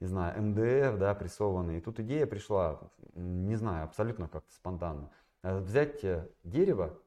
не 0.00 0.06
знаю, 0.06 0.42
МДФ, 0.42 0.98
да, 0.98 1.14
прессованный. 1.14 1.78
И 1.78 1.80
тут 1.80 2.00
идея 2.00 2.26
пришла, 2.26 2.80
не 3.14 3.56
знаю, 3.56 3.84
абсолютно 3.84 4.28
как-то 4.28 4.52
спонтанно. 4.52 5.10
Э, 5.42 5.58
взять 5.58 6.04
э, 6.04 6.28
дерево, 6.44 6.98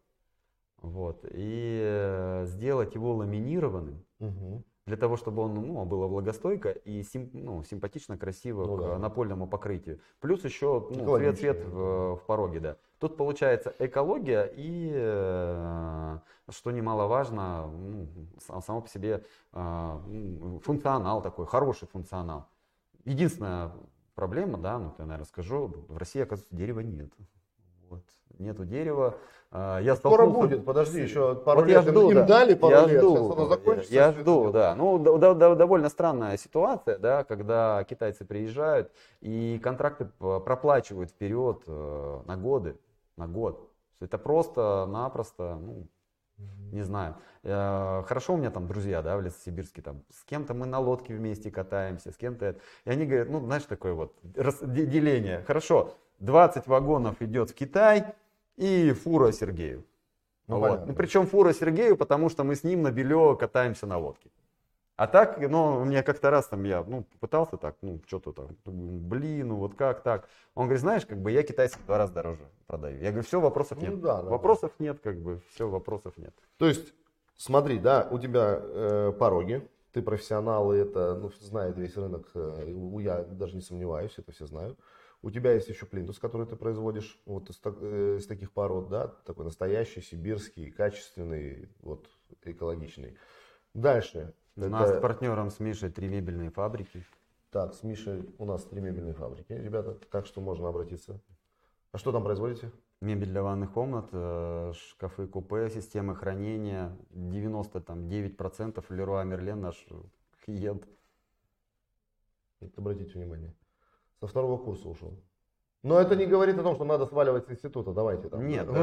вот, 0.82 1.23
и 1.30 1.82
э, 1.84 2.45
сделать 2.47 2.95
его 2.95 3.13
ламинированным, 3.15 4.04
угу. 4.19 4.63
для 4.86 4.97
того, 4.97 5.17
чтобы 5.17 5.43
он 5.43 5.54
ну, 5.54 5.86
было 5.86 6.08
влагостойко 6.08 6.69
и 6.69 7.04
сим, 7.04 7.30
ну, 7.34 7.63
симпатично, 7.63 8.17
красиво 8.17 8.65
ну, 8.65 8.78
к 8.78 8.80
да. 8.80 8.97
напольному 8.97 9.45
покрытию. 9.45 9.99
Плюс 10.19 10.43
еще 10.45 10.88
ну, 10.89 11.17
цвет, 11.17 11.38
цвет 11.38 11.65
в, 11.65 12.15
в 12.15 12.23
пороге, 12.25 12.60
да. 12.60 12.78
Тут 12.97 13.17
получается 13.17 13.73
экология 13.80 14.52
и, 14.56 14.89
что 16.49 16.71
немаловажно, 16.71 17.67
ну, 17.67 18.08
само 18.62 18.82
по 18.82 18.89
себе 18.89 19.23
функционал 19.52 21.21
такой, 21.21 21.45
хороший 21.45 21.88
функционал. 21.88 22.49
Единственная 23.10 23.72
проблема, 24.13 24.60
да, 24.60 24.78
ну, 24.78 24.93
я, 25.00 25.06
наверное, 25.06 25.26
скажу, 25.26 25.74
в 25.88 25.98
России, 25.98 26.22
оказывается, 26.22 26.56
дерева 26.56 26.82
нет. 26.82 27.10
Вот. 27.89 28.04
Нету 28.38 28.65
дерева. 28.65 29.17
А, 29.50 29.80
я 29.80 29.95
Скоро 29.95 30.28
будет, 30.28 30.63
подожди, 30.63 31.02
еще 31.02 31.34
пару 31.34 31.62
вот 31.62 31.67
лет 31.67 31.84
я 31.84 31.91
жду, 31.91 32.12
им 32.12 32.17
да. 32.17 32.26
дали 32.26 32.54
пару 32.54 32.76
я 32.76 32.86
лет, 32.86 33.02
жду, 33.02 33.32
оно 33.32 33.48
закончится. 33.48 33.91
Я, 33.91 34.06
я 34.06 34.12
жду, 34.12 34.52
да. 34.52 34.76
Ну, 34.76 35.00
да, 35.00 35.34
да, 35.34 35.56
довольно 35.56 35.89
странная 35.89 36.38
ситуация, 36.38 37.00
да, 37.00 37.24
когда 37.24 37.84
китайцы 37.86 38.26
приезжают 38.26 38.91
и 39.22 39.60
контракты 39.63 40.06
проплачивают 40.19 41.10
вперед 41.10 41.63
э, 41.65 42.22
на 42.28 42.38
годы, 42.38 42.78
на 43.17 43.28
год. 43.28 43.72
Это 44.00 44.19
просто-напросто, 44.19 45.58
ну, 45.60 45.88
не 46.71 46.84
знаю. 46.84 47.15
Э, 47.43 48.04
хорошо 48.06 48.34
у 48.34 48.38
меня 48.38 48.52
там 48.52 48.67
друзья, 48.67 49.02
да, 49.02 49.17
в 49.17 49.21
Лесосибирске, 49.21 49.82
там, 49.82 50.04
с 50.10 50.23
кем-то 50.23 50.54
мы 50.54 50.65
на 50.65 50.80
лодке 50.80 51.15
вместе 51.15 51.52
катаемся, 51.52 52.12
с 52.12 52.17
кем-то. 52.17 52.56
И 52.86 52.89
они 52.89 53.06
говорят, 53.06 53.30
ну, 53.30 53.39
знаешь, 53.39 53.63
такое 53.63 53.93
вот 53.93 54.15
деление. 54.23 55.43
Хорошо, 55.47 55.95
20 56.19 56.67
вагонов 56.67 57.21
идет 57.21 57.52
в 57.52 57.54
Китай 57.54 58.13
и 58.58 58.91
фура 58.91 59.32
Сергею. 59.32 59.86
Ну, 60.47 60.60
вот. 60.60 60.88
ну, 60.88 60.93
причем 60.93 61.28
фура 61.28 61.54
Сергею, 61.54 61.95
потому 61.95 62.30
что 62.30 62.43
мы 62.43 62.56
с 62.56 62.63
ним 62.63 62.82
на 62.82 62.91
Белё 62.91 63.36
катаемся 63.36 63.86
на 63.86 63.97
лодке. 63.97 64.32
А 65.00 65.08
так, 65.08 65.40
ну, 65.40 65.86
мне 65.86 66.04
как-то 66.04 66.30
раз 66.30 66.48
там 66.48 66.66
я, 66.66 66.84
ну, 66.84 67.06
пытался 67.22 67.56
так, 67.56 67.78
ну, 67.82 68.02
что-то 68.06 68.34
там, 68.34 68.58
блин, 68.66 69.48
ну, 69.48 69.56
вот 69.56 69.76
как 69.76 70.04
так. 70.04 70.28
Он 70.56 70.66
говорит, 70.66 70.82
знаешь, 70.82 71.06
как 71.06 71.22
бы 71.22 71.32
я 71.32 71.42
китайцев 71.42 71.80
в 71.80 71.86
два 71.86 71.98
раза 71.98 72.12
дороже 72.12 72.50
продаю. 72.68 73.00
Я 73.00 73.12
говорю, 73.12 73.26
все, 73.26 73.40
вопросов 73.40 73.78
ну 73.78 73.84
нет. 73.84 73.96
Ну, 73.96 74.02
да, 74.02 74.22
да, 74.22 74.30
вопросов 74.30 74.74
да. 74.78 74.84
нет, 74.84 75.00
как 75.02 75.18
бы, 75.22 75.42
все, 75.54 75.70
вопросов 75.70 76.18
нет. 76.18 76.36
То 76.58 76.68
есть, 76.68 76.94
смотри, 77.38 77.80
да, 77.80 78.10
у 78.12 78.20
тебя 78.20 78.60
э, 78.62 79.14
пороги, 79.18 79.66
ты 79.94 80.02
профессионал, 80.02 80.74
и 80.74 80.80
это, 80.80 81.16
ну, 81.16 81.32
знает 81.40 81.78
весь 81.78 81.96
рынок, 81.96 82.30
э, 82.36 82.74
я 83.00 83.24
даже 83.24 83.56
не 83.56 83.62
сомневаюсь, 83.62 84.16
это 84.18 84.34
все 84.34 84.48
знают. 84.48 84.78
У 85.22 85.32
тебя 85.32 85.54
есть 85.54 85.70
еще 85.70 85.86
плинтус, 85.86 86.20
который 86.20 86.46
ты 86.46 86.58
производишь 86.58 87.22
вот 87.26 87.50
из, 87.50 87.58
э, 87.64 88.18
из 88.20 88.28
таких 88.28 88.52
пород, 88.52 88.90
да, 88.90 89.08
такой 89.08 89.46
настоящий, 89.46 90.02
сибирский, 90.02 90.70
качественный, 90.72 91.70
вот 91.80 92.10
экологичный. 92.44 93.18
Дальше. 93.74 94.34
У 94.60 94.67
это... 94.67 94.69
нас 94.69 94.98
с 94.98 95.00
партнером 95.00 95.50
с 95.50 95.60
Мишей 95.60 95.89
три 95.89 96.08
мебельные 96.08 96.50
фабрики. 96.50 97.06
Так, 97.52 97.74
с 97.74 97.84
Мишей 97.84 98.30
у 98.38 98.45
нас 98.45 98.63
три 98.65 98.82
мебельные 98.82 99.13
фабрики, 99.13 99.54
ребята, 99.54 99.93
так 100.12 100.26
что 100.26 100.41
можно 100.41 100.67
обратиться. 100.67 101.19
А 101.91 101.98
что 101.98 102.12
там 102.12 102.24
производите? 102.24 102.72
Мебель 103.02 103.30
для 103.30 103.41
ванных 103.41 103.72
комнат, 103.72 104.10
э, 104.12 104.74
шкафы 104.76 105.26
купе, 105.26 105.69
системы 105.69 106.15
хранения, 106.15 106.95
99% 107.12 108.86
Леруа 108.89 109.24
Мерлен 109.24 109.62
наш 109.62 109.88
клиент. 110.45 110.88
Обратите 112.76 113.13
внимание. 113.13 113.56
Со 114.19 114.28
второго 114.28 114.58
курса 114.62 114.89
ушел. 114.89 115.17
Но 115.82 115.98
это 115.98 116.18
не 116.18 116.26
говорит 116.26 116.60
о 116.60 116.63
том, 116.63 116.76
что 116.76 116.84
надо 116.84 117.06
сваливать 117.06 117.48
с 117.48 117.52
института, 117.52 117.94
давайте 117.94 118.28
там. 118.28 118.46
Нет, 118.46 118.68
у 118.68 118.74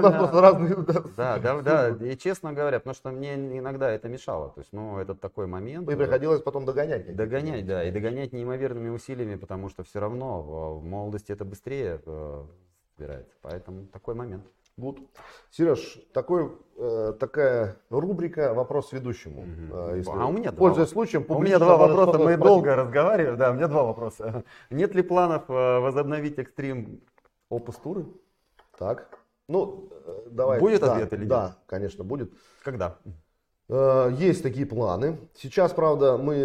нас 0.00 0.14
просто 0.16 0.40
разные... 0.40 0.74
Да, 1.16 1.38
да, 1.38 1.60
да, 1.62 1.88
и 1.90 2.16
честно 2.16 2.52
говоря, 2.52 2.80
потому 2.80 2.94
что 2.94 3.10
мне 3.10 3.34
иногда 3.34 3.90
это 3.90 4.08
мешало, 4.08 4.50
то 4.50 4.60
есть, 4.60 4.72
ну, 4.72 4.98
это 4.98 5.14
такой 5.14 5.46
момент. 5.46 5.88
И 5.88 5.94
приходилось 5.94 6.42
потом 6.42 6.64
догонять. 6.64 7.14
Догонять, 7.14 7.66
да, 7.66 7.84
и 7.84 7.92
догонять 7.92 8.32
неимоверными 8.32 8.88
усилиями, 8.88 9.36
потому 9.36 9.68
что 9.68 9.84
все 9.84 10.00
равно 10.00 10.42
в 10.78 10.84
молодости 10.84 11.30
это 11.30 11.44
быстрее 11.44 12.00
э, 12.04 12.44
собирается, 12.96 13.34
поэтому 13.40 13.86
такой 13.86 14.14
момент. 14.14 14.44
Good. 14.76 14.98
Сереж, 15.50 16.00
такой, 16.12 16.50
э, 16.76 17.12
такая 17.20 17.76
рубрика 17.90 18.54
«Вопрос 18.54 18.90
ведущему». 18.90 19.42
Угу. 19.42 19.96
Если, 19.96 20.10
а 20.10 20.26
у 20.26 20.32
меня 20.32 20.50
пользуясь 20.50 20.88
два, 20.88 20.94
случаем, 20.94 21.24
у 21.28 21.38
меня 21.38 21.60
два 21.60 21.76
вопроса, 21.76 22.18
мы 22.18 22.36
долго 22.36 22.74
разговариваем. 22.74 23.36
Да, 23.36 23.52
у 23.52 23.54
меня 23.54 23.68
два 23.68 23.84
вопроса. 23.84 24.42
Нет 24.70 24.94
ли 24.96 25.02
планов 25.02 25.44
э, 25.48 25.78
возобновить 25.78 26.40
экстрим 26.40 27.00
опус 27.48 27.76
туры? 27.76 28.06
Так, 28.76 29.16
ну, 29.48 29.90
э, 29.92 30.22
давай. 30.32 30.58
Будет 30.58 30.80
да, 30.80 30.94
ответ 30.94 31.12
или 31.12 31.20
нет? 31.20 31.28
Да, 31.28 31.56
конечно, 31.66 32.02
будет. 32.02 32.32
Когда? 32.64 32.98
Есть 33.68 34.42
такие 34.42 34.66
планы. 34.66 35.18
Сейчас, 35.34 35.72
правда, 35.72 36.18
мы 36.18 36.36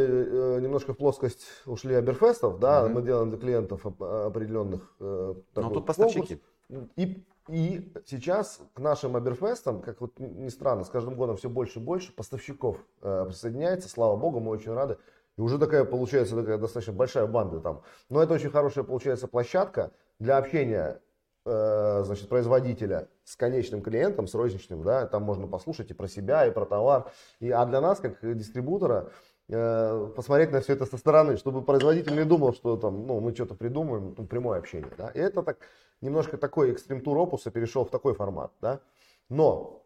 немножко 0.62 0.94
в 0.94 0.98
плоскость 0.98 1.48
ушли 1.66 1.96
Аберфестов, 1.96 2.60
да, 2.60 2.86
угу. 2.86 2.94
мы 2.94 3.02
делаем 3.02 3.30
для 3.30 3.40
клиентов 3.40 3.86
определенных. 3.86 4.96
Но 5.00 5.36
тут 5.74 5.86
поставщики. 5.86 6.42
И 6.96 7.26
и 7.52 7.92
сейчас 8.06 8.60
к 8.74 8.80
нашим 8.80 9.16
Аберфестам, 9.16 9.82
как 9.82 10.02
вот 10.02 10.20
ни 10.20 10.50
странно, 10.50 10.84
с 10.84 10.90
каждым 10.90 11.16
годом 11.16 11.38
все 11.38 11.50
больше 11.50 11.80
и 11.80 11.82
больше 11.82 12.14
поставщиков 12.16 12.78
э, 13.02 13.26
присоединяется. 13.26 13.90
Слава 13.90 14.16
богу, 14.16 14.40
мы 14.40 14.52
очень 14.52 14.74
рады. 14.74 14.98
И 15.38 15.42
уже 15.42 15.58
такая 15.58 15.86
получается 15.86 16.36
такая 16.36 16.58
достаточно 16.58 16.94
большая 16.94 17.26
банда 17.26 17.60
там. 17.60 17.82
Но 18.10 18.22
это 18.22 18.34
очень 18.34 18.52
хорошая 18.52 18.84
получается 18.84 19.28
площадка 19.28 19.92
для 20.20 20.38
общения 20.38 21.02
э, 21.46 22.04
значит, 22.04 22.30
производителя 22.30 23.10
с 23.24 23.36
конечным 23.36 23.82
клиентом, 23.82 24.28
с 24.28 24.34
розничным. 24.36 24.84
Да? 24.84 25.08
Там 25.08 25.24
можно 25.24 25.48
послушать 25.48 25.92
и 25.92 25.94
про 25.94 26.08
себя, 26.08 26.46
и 26.46 26.52
про 26.52 26.66
товар. 26.66 27.12
И, 27.40 27.50
а 27.50 27.66
для 27.66 27.82
нас, 27.82 28.00
как 28.00 28.20
дистрибутора, 28.38 29.12
посмотреть 29.50 30.52
на 30.52 30.62
все 30.62 30.74
это 30.74 30.86
со 30.86 30.98
стороны, 30.98 31.38
чтобы 31.38 31.64
производитель 31.64 32.16
не 32.16 32.26
думал, 32.26 32.54
что 32.54 32.78
там, 32.78 33.08
ну, 33.08 33.20
мы 33.20 33.34
что-то 33.34 33.56
придумаем, 33.56 34.14
ну, 34.18 34.26
прямое 34.28 34.60
общение. 34.60 34.92
Да? 34.98 35.10
И 35.10 35.20
это 35.20 35.42
так 35.42 35.58
немножко 36.02 36.38
такой 36.38 36.72
экстрим-тур 36.72 37.18
опуса 37.18 37.50
перешел 37.50 37.84
в 37.84 37.90
такой 37.90 38.14
формат, 38.14 38.52
да. 38.62 38.80
Но 39.28 39.84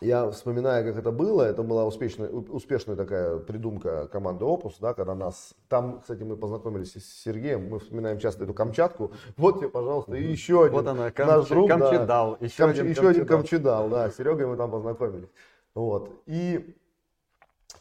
я 0.00 0.30
вспоминаю, 0.30 0.84
как 0.84 0.98
это 0.98 1.12
было, 1.12 1.42
это 1.42 1.62
была 1.62 1.84
успешная, 1.84 2.28
успешная 2.28 2.96
такая 2.96 3.38
придумка 3.38 4.08
команды 4.08 4.44
Опус, 4.44 4.78
да, 4.80 4.94
когда 4.94 5.14
нас, 5.14 5.54
там, 5.68 6.00
кстати, 6.00 6.22
мы 6.22 6.36
познакомились 6.36 6.92
с 6.92 7.22
Сергеем, 7.22 7.68
мы 7.68 7.78
вспоминаем 7.78 8.18
часто 8.18 8.44
эту 8.44 8.54
Камчатку, 8.54 9.12
вот 9.36 9.58
тебе, 9.58 9.68
пожалуйста, 9.68 10.16
и 10.16 10.24
еще 10.24 10.64
один 10.64 10.78
вот 10.78 10.86
она, 10.88 11.10
кам, 11.10 11.28
наш 11.28 11.48
друг, 11.48 11.68
Камчедал, 11.68 12.36
да, 12.40 12.46
еще, 12.46 12.56
Камч, 12.56 12.78
один, 12.78 12.90
еще 12.90 13.08
один 13.08 13.26
Камчедал, 13.26 13.88
да, 13.88 14.10
с 14.10 14.16
Серегой 14.16 14.46
мы 14.46 14.56
там 14.56 14.70
познакомились, 14.70 15.30
вот, 15.74 16.10
и 16.26 16.74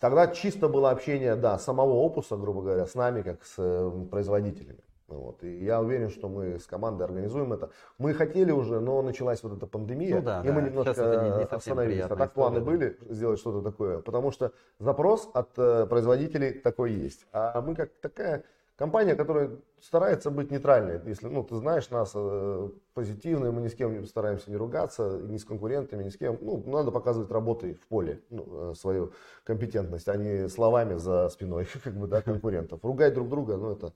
тогда 0.01 0.27
чисто 0.27 0.67
было 0.67 0.89
общение, 0.89 1.37
да, 1.37 1.57
самого 1.57 1.93
Опуса, 1.93 2.35
грубо 2.35 2.61
говоря, 2.61 2.85
с 2.85 2.95
нами, 2.95 3.21
как 3.21 3.45
с 3.45 3.53
э, 3.57 3.91
производителями, 4.09 4.83
вот. 5.07 5.43
И 5.43 5.63
я 5.63 5.79
уверен, 5.79 6.09
что 6.09 6.27
мы 6.27 6.57
с 6.59 6.65
командой 6.65 7.03
организуем 7.03 7.53
это. 7.53 7.69
Мы 7.97 8.13
хотели 8.13 8.51
уже, 8.51 8.79
но 8.79 9.01
началась 9.01 9.43
вот 9.43 9.57
эта 9.57 9.67
пандемия, 9.67 10.17
ну, 10.17 10.21
да, 10.21 10.41
и 10.41 10.47
да. 10.47 10.53
мы 10.53 10.61
немножко 10.63 11.01
не, 11.01 11.37
не 11.37 11.43
остановились. 11.43 12.03
А 12.03 12.15
так 12.15 12.33
планы 12.33 12.59
были 12.59 12.97
сделать 13.09 13.39
что-то 13.39 13.61
такое, 13.61 13.99
потому 13.99 14.31
что 14.31 14.51
запрос 14.79 15.29
от 15.33 15.49
э, 15.57 15.85
производителей 15.85 16.53
такой 16.53 16.93
есть. 16.93 17.27
А 17.31 17.61
мы 17.61 17.75
как 17.75 17.91
такая 18.01 18.43
компания, 18.75 19.15
которая 19.15 19.51
старается 19.79 20.31
быть 20.31 20.51
нейтральной. 20.51 21.01
Если 21.05 21.27
ну, 21.27 21.43
ты 21.43 21.55
знаешь 21.55 21.89
нас 21.89 22.11
э, 22.15 22.69
позитивные, 22.93 23.51
мы 23.51 23.61
ни 23.61 23.67
с 23.67 23.75
кем 23.75 24.05
стараемся 24.05 24.49
не 24.49 24.57
ругаться, 24.57 25.19
ни 25.23 25.37
с 25.37 25.45
конкурентами, 25.45 26.03
ни 26.03 26.09
с 26.09 26.17
кем. 26.17 26.37
Ну, 26.41 26.63
надо 26.65 26.91
показывать 26.91 27.31
работой 27.31 27.73
в 27.73 27.87
поле 27.87 28.21
ну, 28.29 28.71
э, 28.71 28.75
свою 28.75 29.11
компетентность, 29.43 30.07
а 30.07 30.15
не 30.17 30.47
словами 30.49 30.95
за 30.95 31.29
спиной 31.29 31.67
как 31.83 31.93
бы, 31.93 32.07
да, 32.07 32.21
конкурентов. 32.21 32.83
Ругать 32.83 33.13
друг 33.13 33.29
друга, 33.29 33.57
ну 33.57 33.71
это 33.71 33.93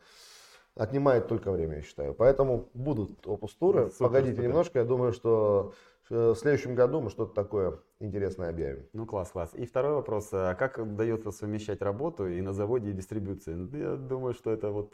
отнимает 0.76 1.28
только 1.28 1.52
время, 1.52 1.78
я 1.78 1.82
считаю. 1.82 2.14
Поэтому 2.14 2.70
будут 2.74 3.26
опустуры. 3.26 3.92
Погодите 4.00 4.36
супер. 4.36 4.50
немножко, 4.50 4.80
я 4.80 4.86
думаю, 4.86 5.14
что 5.14 5.74
э, 6.10 6.32
в 6.32 6.36
следующем 6.36 6.76
году 6.76 7.02
мы 7.02 7.10
что-то 7.10 7.34
такое 7.34 7.80
интересное 8.00 8.50
объявим. 8.50 8.88
Ну 8.94 9.06
класс, 9.06 9.32
класс. 9.32 9.52
И 9.54 9.66
второй 9.66 9.94
вопрос, 9.94 10.30
а 10.32 10.56
как 10.56 10.78
удается 10.78 11.32
совмещать 11.32 11.82
работу 11.82 12.28
и 12.28 12.42
на 12.42 12.54
заводе, 12.54 12.90
и 12.90 12.94
дистрибуцию? 12.94 13.58
Ну, 13.58 13.78
я 13.78 13.96
думаю, 13.96 14.34
что 14.34 14.52
это 14.52 14.72
вот 14.72 14.94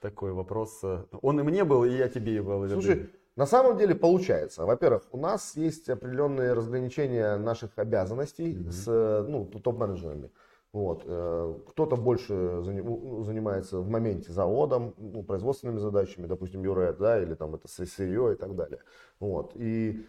такой 0.00 0.32
вопрос. 0.32 0.82
Он 1.22 1.40
и 1.40 1.42
мне 1.42 1.64
был, 1.64 1.84
и 1.84 1.90
я 1.90 2.08
тебе 2.08 2.42
был. 2.42 2.68
Слушай, 2.68 3.10
на 3.36 3.46
самом 3.46 3.78
деле 3.78 3.94
получается. 3.94 4.64
Во-первых, 4.64 5.02
у 5.12 5.16
нас 5.16 5.56
есть 5.56 5.88
определенные 5.88 6.52
разграничения 6.52 7.36
наших 7.36 7.70
обязанностей 7.76 8.52
mm-hmm. 8.52 8.70
с 8.70 9.24
ну, 9.28 9.44
топ-менеджерами. 9.46 10.30
Вот. 10.72 11.02
Э, 11.04 11.54
кто-то 11.68 11.96
больше 11.96 12.32
ну, 12.32 13.22
занимается 13.24 13.78
в 13.78 13.88
моменте 13.88 14.32
заводом, 14.32 14.94
ну, 14.98 15.22
производственными 15.22 15.78
задачами, 15.78 16.26
допустим, 16.26 16.62
юрет, 16.64 16.98
да, 16.98 17.22
или 17.22 17.34
там 17.34 17.54
это 17.54 17.68
сырье 17.68 18.32
и 18.32 18.36
так 18.36 18.56
далее. 18.56 18.80
Вот. 19.20 19.52
И 19.54 20.06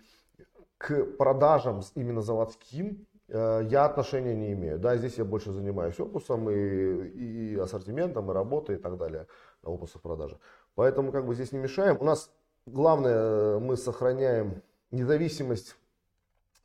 к 0.84 1.18
продажам 1.18 1.82
именно 1.96 2.22
заводским 2.22 3.08
э, 3.30 3.68
я 3.70 3.86
отношения 3.86 4.36
не 4.36 4.52
имею. 4.52 4.80
Да, 4.80 4.98
здесь 4.98 5.18
я 5.18 5.24
больше 5.24 5.54
занимаюсь 5.54 5.98
опусом 6.00 6.50
и, 6.50 6.56
и 6.56 7.58
ассортиментом, 7.58 8.30
и 8.30 8.34
работой 8.34 8.76
и 8.76 8.80
так 8.80 8.98
далее, 8.98 9.28
опусов 9.64 10.02
продажи. 10.02 10.38
Поэтому 10.76 11.14
как 11.14 11.26
бы 11.26 11.36
здесь 11.36 11.54
не 11.54 11.60
мешаем. 11.60 11.98
У 12.02 12.04
нас 12.04 12.30
главное, 12.66 13.60
мы 13.60 13.78
сохраняем 13.78 14.62
независимость 14.92 15.78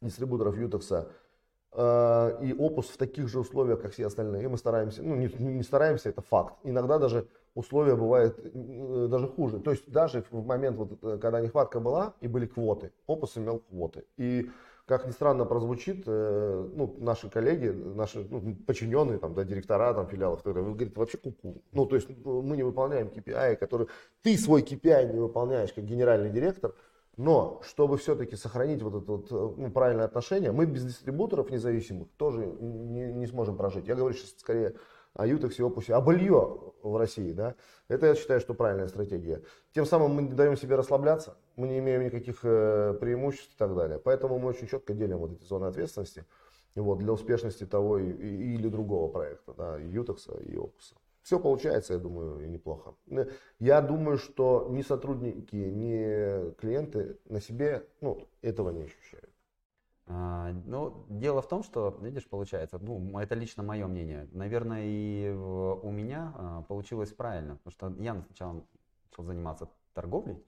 дистрибуторов 0.01 0.57
Ютекса 0.59 1.09
Э, 1.73 2.39
и 2.41 2.53
опус 2.55 2.89
в 2.89 2.97
таких 2.97 3.29
же 3.29 3.41
условиях, 3.41 3.83
как 3.83 3.93
все 3.93 4.07
остальные. 4.07 4.45
И 4.45 4.47
мы 4.47 4.57
стараемся, 4.57 5.03
ну 5.03 5.15
не, 5.15 5.29
не 5.39 5.63
стараемся, 5.63 6.09
это 6.09 6.23
факт. 6.23 6.55
Иногда 6.65 6.99
даже 6.99 7.29
условия 7.59 7.97
бывают 7.97 8.39
э, 8.39 9.09
даже 9.11 9.27
хуже. 9.27 9.59
То 9.59 9.73
есть 9.73 9.91
даже 9.91 10.25
в 10.31 10.47
момент, 10.47 10.77
вот, 10.77 10.99
э, 11.03 11.19
когда 11.21 11.41
нехватка 11.41 11.81
была 11.81 12.15
и 12.21 12.29
были 12.29 12.47
квоты, 12.47 12.93
опус 13.07 13.37
имел 13.37 13.59
квоты. 13.59 14.05
И 14.17 14.49
как 14.87 15.07
ни 15.07 15.11
странно 15.11 15.45
прозвучит, 15.45 16.07
ну, 16.07 16.97
наши 16.99 17.29
коллеги, 17.29 17.69
наши 17.69 18.27
ну, 18.31 18.57
подчиненные, 18.67 19.19
там, 19.19 19.35
да, 19.35 19.45
директора 19.45 19.93
там, 19.93 20.07
филиалов, 20.07 20.39
которые 20.39 20.65
говорят, 20.65 20.97
вообще 20.97 21.19
куку. 21.19 21.63
Ну, 21.73 21.85
то 21.85 21.97
есть 21.97 22.09
мы 22.25 22.57
не 22.57 22.63
выполняем 22.63 23.09
KPI, 23.09 23.57
который 23.57 23.89
ты 24.23 24.39
свой 24.39 24.63
KPI 24.63 25.13
не 25.13 25.21
выполняешь 25.21 25.75
как 25.75 25.85
генеральный 25.85 26.31
директор, 26.31 26.75
но 27.19 27.61
чтобы 27.65 27.99
все-таки 27.99 28.37
сохранить 28.37 28.81
вот 28.81 29.03
это 29.03 29.13
вот, 29.13 29.27
э, 29.33 29.55
ну, 29.57 29.71
правильное 29.73 30.05
отношение, 30.05 30.53
мы 30.53 30.65
без 30.65 30.85
дистрибуторов 30.85 31.51
независимых 31.51 32.09
тоже 32.17 32.47
не, 32.47 33.13
не 33.13 33.27
сможем 33.27 33.57
прожить. 33.57 33.89
Я 33.89 33.97
говорю 33.97 34.15
сейчас 34.15 34.31
скорее 34.39 34.77
о 35.19 35.27
Ютексе, 35.27 35.65
Опусе, 35.65 35.95
о 35.95 36.01
белье 36.01 36.73
в 36.83 36.97
России. 36.97 37.33
Да? 37.33 37.57
Это 37.89 38.07
я 38.07 38.15
считаю, 38.15 38.41
что 38.41 38.55
правильная 38.55 38.87
стратегия. 38.87 39.43
Тем 39.75 39.85
самым 39.85 40.13
мы 40.13 40.23
не 40.23 40.33
даем 40.33 40.57
себе 40.57 40.77
расслабляться, 40.77 41.37
мы 41.57 41.67
не 41.67 41.81
имеем 41.81 42.05
никаких 42.05 42.39
э, 42.45 42.97
преимуществ 43.01 43.53
и 43.53 43.59
так 43.59 43.75
далее. 43.75 43.99
Поэтому 43.99 44.39
мы 44.39 44.49
очень 44.49 44.69
четко 44.69 44.95
делим 44.95 45.19
вот 45.19 45.33
эти 45.33 45.45
зоны 45.45 45.67
ответственности 45.67 46.25
вот, 46.77 46.99
для 46.99 47.13
успешности 47.13 47.67
того 47.67 47.99
и, 47.99 48.13
и, 48.13 48.55
или 48.55 48.69
другого 48.69 49.11
проекта, 49.11 49.55
да, 49.55 49.81
и 49.81 49.89
Ютекса, 49.89 50.39
и 50.39 50.57
Опуса. 50.57 50.95
Все 51.23 51.41
получается, 51.41 51.95
я 51.95 51.99
думаю, 51.99 52.45
и 52.45 52.49
неплохо. 52.49 52.95
Я 53.59 53.81
думаю, 53.83 54.19
что 54.19 54.69
ни 54.71 54.83
сотрудники, 54.83 55.57
ни 55.57 56.55
клиенты 56.55 57.19
на 57.25 57.41
себе 57.41 57.85
ну, 58.01 58.29
этого 58.41 58.71
не 58.71 58.85
ощущают. 58.85 59.28
А, 60.11 60.53
ну, 60.65 61.05
дело 61.11 61.43
в 61.43 61.49
том, 61.49 61.63
что, 61.63 61.97
видишь, 62.01 62.27
получается, 62.27 62.79
ну, 62.81 63.19
это 63.19 63.35
лично 63.35 63.63
мое 63.63 63.87
мнение. 63.87 64.27
Наверное, 64.33 64.83
и 64.85 65.31
у 65.31 65.91
меня 65.91 66.33
а, 66.35 66.63
получилось 66.63 67.13
правильно, 67.13 67.57
потому 67.57 67.73
что 67.73 68.03
я 68.03 68.21
сначала 68.27 68.65
начал 69.11 69.25
заниматься 69.25 69.69
торговлей, 69.93 70.43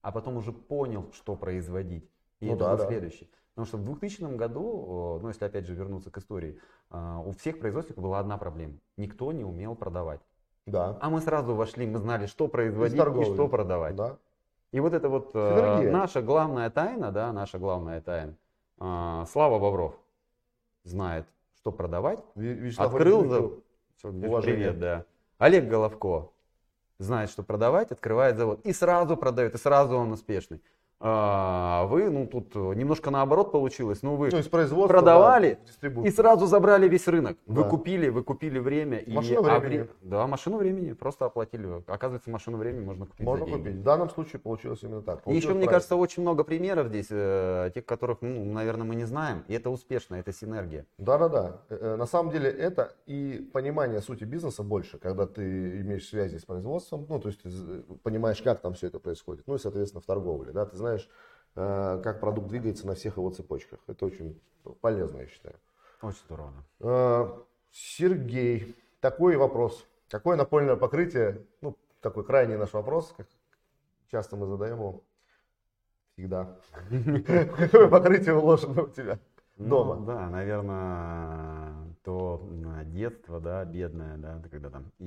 а 0.00 0.12
потом 0.12 0.38
уже 0.38 0.52
понял, 0.52 1.10
что 1.12 1.36
производить. 1.36 2.08
И 2.40 2.46
ну, 2.46 2.54
это 2.54 2.64
да, 2.64 2.70
был 2.70 2.78
да. 2.78 2.86
следующий. 2.86 3.30
Потому 3.54 3.66
что 3.66 3.76
в 3.76 3.84
2000 3.84 4.36
году, 4.36 5.18
ну 5.20 5.28
если 5.28 5.44
опять 5.44 5.66
же 5.66 5.74
вернуться 5.74 6.10
к 6.10 6.16
истории, 6.16 6.58
а, 6.88 7.20
у 7.20 7.32
всех 7.32 7.58
производственников 7.58 8.02
была 8.02 8.18
одна 8.18 8.38
проблема. 8.38 8.78
Никто 8.96 9.30
не 9.32 9.44
умел 9.44 9.74
продавать. 9.74 10.20
Да. 10.64 10.96
А 11.02 11.10
мы 11.10 11.20
сразу 11.20 11.54
вошли, 11.54 11.86
мы 11.86 11.98
знали, 11.98 12.26
что 12.26 12.48
производить 12.48 12.96
и 12.96 13.34
что 13.34 13.48
продавать. 13.48 13.94
Да. 13.94 14.16
И 14.72 14.80
вот 14.80 14.94
это 14.94 15.08
вот 15.10 15.30
Синергия. 15.32 15.92
наша 15.92 16.22
главная 16.22 16.70
тайна, 16.70 17.12
да, 17.12 17.32
наша 17.32 17.58
главная 17.58 18.00
тайна. 18.00 18.36
А, 18.78 19.24
Слава 19.26 19.58
Бобров 19.58 19.94
знает, 20.84 21.26
что 21.56 21.72
продавать. 21.72 22.20
Вячеслав 22.34 22.92
Открыл, 22.92 23.62
Всё, 23.96 24.10
Миш, 24.10 24.28
уважение. 24.28 24.56
привет, 24.56 24.78
да. 24.78 25.04
Олег 25.38 25.66
Головко 25.68 26.30
знает, 26.98 27.30
что 27.30 27.42
продавать, 27.42 27.90
открывает 27.92 28.36
завод 28.36 28.60
и 28.64 28.72
сразу 28.72 29.16
продает, 29.16 29.54
и 29.54 29.58
сразу 29.58 29.96
он 29.96 30.12
успешный. 30.12 30.60
А 30.98 31.84
вы, 31.90 32.08
ну 32.08 32.26
тут 32.26 32.54
немножко 32.54 33.10
наоборот 33.10 33.52
получилось, 33.52 34.02
ну 34.02 34.16
вы 34.16 34.30
Ну, 34.32 34.38
из 34.38 34.48
производства, 34.48 34.88
продавали 34.94 35.58
да, 35.82 35.88
и 36.02 36.10
сразу 36.10 36.46
забрали 36.46 36.88
весь 36.88 37.06
рынок. 37.06 37.36
Вы 37.46 37.64
Да. 37.64 37.68
купили, 37.68 38.08
вы 38.08 38.22
купили 38.22 38.58
время. 38.58 38.96
и 38.98 39.12
Машину 39.12 39.40
а 39.46 39.58
времени. 39.60 39.82
вре- 39.82 39.88
Да, 40.00 40.26
машину 40.26 40.56
времени, 40.56 40.92
просто 40.94 41.26
оплатили. 41.26 41.82
Оказывается, 41.86 42.30
машину 42.30 42.56
времени 42.56 42.82
можно 42.84 43.04
купить 43.04 43.26
Можно 43.26 43.46
купить. 43.46 43.74
В 43.76 43.82
данном 43.82 44.08
случае 44.08 44.40
получилось 44.40 44.82
именно 44.82 45.02
так. 45.02 45.16
И 45.16 45.18
еще, 45.18 45.24
Получилось 45.24 45.44
мне 45.44 45.52
правильно. 45.52 45.72
кажется, 45.72 45.96
очень 45.96 46.22
много 46.22 46.44
примеров 46.44 46.86
здесь, 46.88 47.08
э, 47.10 47.70
тех, 47.74 47.84
которых, 47.84 48.22
ну, 48.22 48.44
наверное, 48.46 48.86
мы 48.86 48.94
не 48.94 49.04
знаем. 49.04 49.44
И 49.48 49.54
это 49.54 49.68
успешно, 49.68 50.14
это 50.14 50.32
синергия. 50.32 50.86
Да-да-да. 50.96 51.60
Э, 51.68 51.76
э, 51.78 51.96
На 51.96 52.06
самом 52.06 52.30
деле 52.32 52.48
это 52.50 52.94
и 53.06 53.46
понимание 53.52 54.00
сути 54.00 54.24
бизнеса 54.24 54.62
больше, 54.62 54.98
когда 54.98 55.26
ты 55.26 55.42
имеешь 55.82 56.08
связи 56.08 56.38
с 56.38 56.44
производством, 56.46 57.04
ну, 57.08 57.18
то 57.20 57.28
есть 57.28 57.42
ты 57.42 57.50
понимаешь, 58.02 58.40
как 58.40 58.60
там 58.60 58.72
все 58.72 58.86
это 58.86 58.98
происходит. 58.98 59.44
Ну 59.46 59.56
и, 59.56 59.58
соответственно, 59.58 60.00
в 60.00 60.06
торговле, 60.06 60.52
да, 60.52 60.64
ты 60.64 60.76
знаешь, 60.76 60.85
э, 61.54 62.00
как 62.02 62.20
продукт 62.20 62.48
двигается 62.48 62.86
на 62.86 62.94
всех 62.94 63.16
его 63.16 63.30
цепочках. 63.30 63.80
Это 63.86 64.06
очень 64.06 64.40
полезно, 64.80 65.20
я 65.20 65.26
считаю. 65.26 65.56
Очень 66.02 66.20
здорово. 66.26 66.52
Э, 66.80 67.38
Сергей, 67.72 68.76
такой 69.00 69.36
вопрос. 69.36 69.86
Какое 70.08 70.36
напольное 70.36 70.76
покрытие, 70.76 71.44
ну, 71.60 71.76
такой 72.00 72.24
крайний 72.24 72.56
наш 72.56 72.72
вопрос, 72.72 73.12
как 73.16 73.26
часто 74.10 74.36
мы 74.36 74.46
задаем 74.46 74.76
его, 74.76 75.02
всегда. 76.12 76.56
Какое 77.56 77.88
покрытие 77.88 78.34
уложено 78.34 78.82
у 78.82 78.88
тебя? 78.88 79.18
Дома. 79.56 79.96
Ну, 79.96 80.06
да, 80.06 80.28
наверное, 80.28 81.65
то 82.06 82.40
детство, 82.84 83.40
да, 83.40 83.64
бедное, 83.64 84.16
да, 84.16 84.40
когда 84.48 84.70
там 84.70 84.92
и 85.00 85.04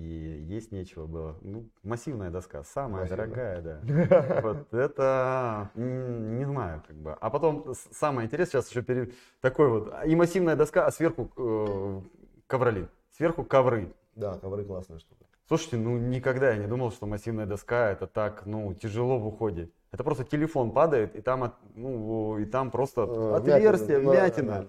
есть 0.49 0.73
нечего 0.73 1.07
было. 1.07 1.37
Ну, 1.39 1.69
массивная 1.81 2.29
доска, 2.29 2.61
самая 2.63 3.03
Массивная. 3.03 3.27
дорогая, 3.27 3.61
да. 3.61 4.41
Вот 4.43 4.73
это, 4.73 5.71
не 5.75 6.43
знаю, 6.43 6.83
как 6.85 6.97
бы. 6.97 7.13
А 7.13 7.29
потом 7.29 7.73
самое 7.91 8.25
интересное, 8.25 8.61
сейчас 8.61 8.69
еще 8.69 8.81
перед 8.81 9.13
такой 9.39 9.69
вот, 9.69 9.93
и 10.05 10.13
массивная 10.13 10.57
доска, 10.57 10.87
а 10.87 10.91
сверху 10.91 11.31
э, 11.37 12.01
ковролин, 12.47 12.89
сверху 13.15 13.45
ковры. 13.45 13.93
Да, 14.15 14.33
ковры 14.33 14.65
классная 14.65 14.99
штука. 14.99 15.23
Слушайте, 15.47 15.77
ну 15.77 15.97
никогда 15.97 16.51
я 16.51 16.57
не 16.57 16.67
думал, 16.67 16.91
что 16.91 17.05
массивная 17.05 17.45
доска 17.45 17.91
это 17.91 18.07
так, 18.07 18.45
ну, 18.45 18.73
тяжело 18.73 19.19
в 19.19 19.25
уходе. 19.25 19.69
Это 19.91 20.03
просто 20.03 20.25
телефон 20.25 20.71
падает, 20.71 21.15
и 21.15 21.21
там, 21.21 21.55
ну, 21.75 22.37
и 22.39 22.45
там 22.45 22.71
просто 22.71 23.05
Э, 23.07 23.35
отверстие, 23.37 23.99
вмятина. 23.99 24.67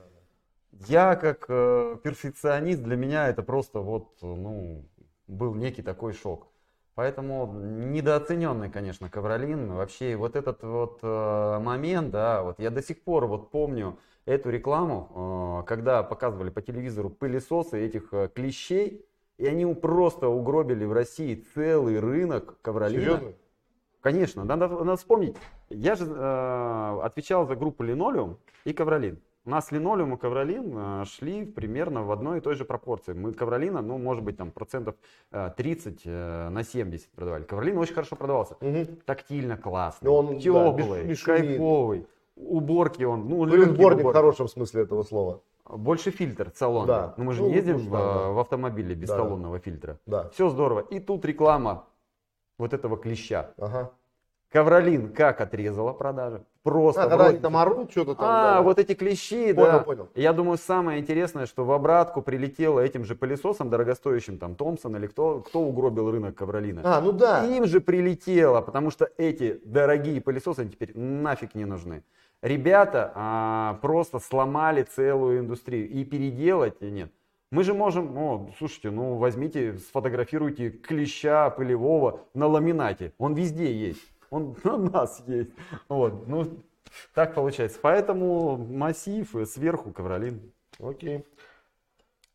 Я 0.72 1.16
как 1.16 1.46
э, 1.48 1.96
перфекционист, 2.02 2.82
для 2.82 2.96
меня 2.96 3.28
это 3.28 3.42
просто 3.42 3.80
вот, 3.80 4.16
ну, 4.22 4.84
был 5.26 5.54
некий 5.54 5.82
такой 5.82 6.12
шок. 6.12 6.48
Поэтому 6.94 7.46
недооцененный, 7.52 8.70
конечно, 8.70 9.08
ковролин. 9.08 9.72
Вообще 9.72 10.16
вот 10.16 10.36
этот 10.36 10.62
вот 10.62 10.98
э, 11.02 11.58
момент, 11.60 12.10
да, 12.10 12.42
вот 12.42 12.58
я 12.58 12.70
до 12.70 12.82
сих 12.82 13.02
пор 13.02 13.26
вот 13.26 13.50
помню 13.50 13.98
эту 14.26 14.50
рекламу, 14.50 15.62
э, 15.62 15.66
когда 15.66 16.02
показывали 16.02 16.50
по 16.50 16.60
телевизору 16.60 17.10
пылесосы 17.10 17.80
этих 17.80 18.12
э, 18.12 18.28
клещей, 18.34 19.06
и 19.38 19.46
они 19.46 19.72
просто 19.74 20.28
угробили 20.28 20.84
в 20.84 20.92
России 20.92 21.42
целый 21.54 21.98
рынок 21.98 22.58
ковролина. 22.60 23.02
Серьезно? 23.02 23.32
Конечно, 24.02 24.44
надо, 24.44 24.68
надо 24.68 24.96
вспомнить. 24.96 25.36
Я 25.68 25.94
же 25.94 26.04
э, 26.06 27.00
отвечал 27.02 27.46
за 27.46 27.56
группу 27.56 27.82
линолеум 27.82 28.38
и 28.64 28.72
ковролин. 28.72 29.18
У 29.50 29.52
нас 29.52 29.72
линолеум 29.72 30.14
и 30.14 30.16
ковролин 30.16 30.72
э, 30.76 31.04
шли 31.06 31.44
примерно 31.44 32.04
в 32.04 32.12
одной 32.12 32.38
и 32.38 32.40
той 32.40 32.54
же 32.54 32.64
пропорции. 32.64 33.14
Мы 33.14 33.32
ковролина, 33.32 33.82
ну, 33.82 33.98
может 33.98 34.22
быть, 34.22 34.36
там 34.36 34.52
процентов 34.52 34.94
э, 35.32 35.50
30 35.56 36.02
э, 36.04 36.48
на 36.50 36.62
70 36.62 37.08
продавали. 37.10 37.42
Ковролин 37.42 37.76
очень 37.78 37.94
хорошо 37.94 38.14
продавался. 38.14 38.56
Мгм. 38.60 38.86
Тактильно 39.04 39.56
классный, 39.56 40.06
Ну, 40.06 40.14
он, 40.14 40.26
да, 40.34 40.38
теплый, 40.38 41.00
без- 41.02 41.08
без 41.18 41.22
кайфовый. 41.24 42.06
Уборки 42.36 43.02
он, 43.02 43.28
ну, 43.28 43.38
Ну, 43.38 43.44
легкий 43.46 43.74
сборник 43.74 44.04
в 44.06 44.12
хорошем 44.12 44.46
смысле 44.46 44.82
этого 44.82 45.02
слова. 45.02 45.40
Больше 45.68 46.12
фильтр 46.12 46.52
салона. 46.54 46.86
Да. 46.86 47.14
Ну, 47.16 47.24
мы 47.24 47.32
же 47.32 47.42
Ну, 47.42 47.48
не 47.48 47.54
ездим 47.56 47.78
ну, 47.78 47.88
в, 47.88 47.90
да, 47.90 47.98
да. 47.98 48.28
в 48.28 48.38
автомобиле 48.38 48.94
без 48.94 49.08
Да. 49.08 49.16
салонного 49.16 49.58
фильтра. 49.58 49.98
Да. 50.06 50.28
Все 50.28 50.48
здорово. 50.48 50.78
И 50.78 51.00
тут 51.00 51.24
реклама 51.24 51.86
вот 52.56 52.72
этого 52.72 52.96
клеща. 52.96 53.50
Ага. 53.58 53.90
Ковролин 54.52 55.12
как 55.12 55.40
отрезала 55.40 55.92
продажи? 55.92 56.44
Просто 56.62 57.02
А, 57.04 57.08
когда 57.08 57.14
они 57.24 57.38
бросили. 57.38 57.42
там 57.42 57.56
орут, 57.56 57.90
что-то 57.90 58.14
там. 58.14 58.26
А, 58.28 58.54
да. 58.56 58.62
вот 58.62 58.78
эти 58.78 58.92
клещи, 58.94 59.52
Понял, 59.54 59.72
да. 59.72 59.78
понял. 59.78 60.08
Я 60.14 60.32
думаю, 60.34 60.58
самое 60.58 61.00
интересное, 61.00 61.46
что 61.46 61.64
в 61.64 61.72
обратку 61.72 62.20
прилетело 62.20 62.80
этим 62.80 63.04
же 63.04 63.14
пылесосом 63.14 63.70
дорогостоящим, 63.70 64.36
там, 64.38 64.54
Томпсон 64.54 64.94
или 64.96 65.06
кто, 65.06 65.40
кто 65.40 65.60
угробил 65.60 66.10
рынок 66.10 66.34
ковролина. 66.34 66.82
А, 66.84 67.00
ну 67.00 67.12
да. 67.12 67.46
Им 67.46 67.64
же 67.64 67.80
прилетело, 67.80 68.60
потому 68.60 68.90
что 68.90 69.08
эти 69.16 69.58
дорогие 69.64 70.20
пылесосы 70.20 70.60
они 70.60 70.70
теперь 70.70 70.96
нафиг 70.96 71.54
не 71.54 71.64
нужны. 71.64 72.02
Ребята 72.42 73.12
а, 73.14 73.78
просто 73.80 74.18
сломали 74.18 74.82
целую 74.82 75.40
индустрию 75.40 75.88
и 75.88 76.04
переделать 76.04 76.80
нет. 76.82 77.10
Мы 77.50 77.64
же 77.64 77.74
можем, 77.74 78.14
ну, 78.14 78.50
слушайте, 78.58 78.90
ну 78.90 79.14
возьмите, 79.16 79.78
сфотографируйте 79.78 80.70
клеща 80.70 81.50
пылевого 81.50 82.20
на 82.32 82.46
ламинате. 82.46 83.12
Он 83.18 83.34
везде 83.34 83.72
есть. 83.72 84.06
Он 84.30 84.56
на 84.64 84.76
нас 84.78 85.22
есть. 85.26 85.50
Вот, 85.88 86.26
ну, 86.26 86.46
так 87.14 87.34
получается. 87.34 87.78
Поэтому 87.82 88.56
массив 88.56 89.28
сверху 89.46 89.92
ковролин. 89.92 90.52
Окей. 90.78 91.24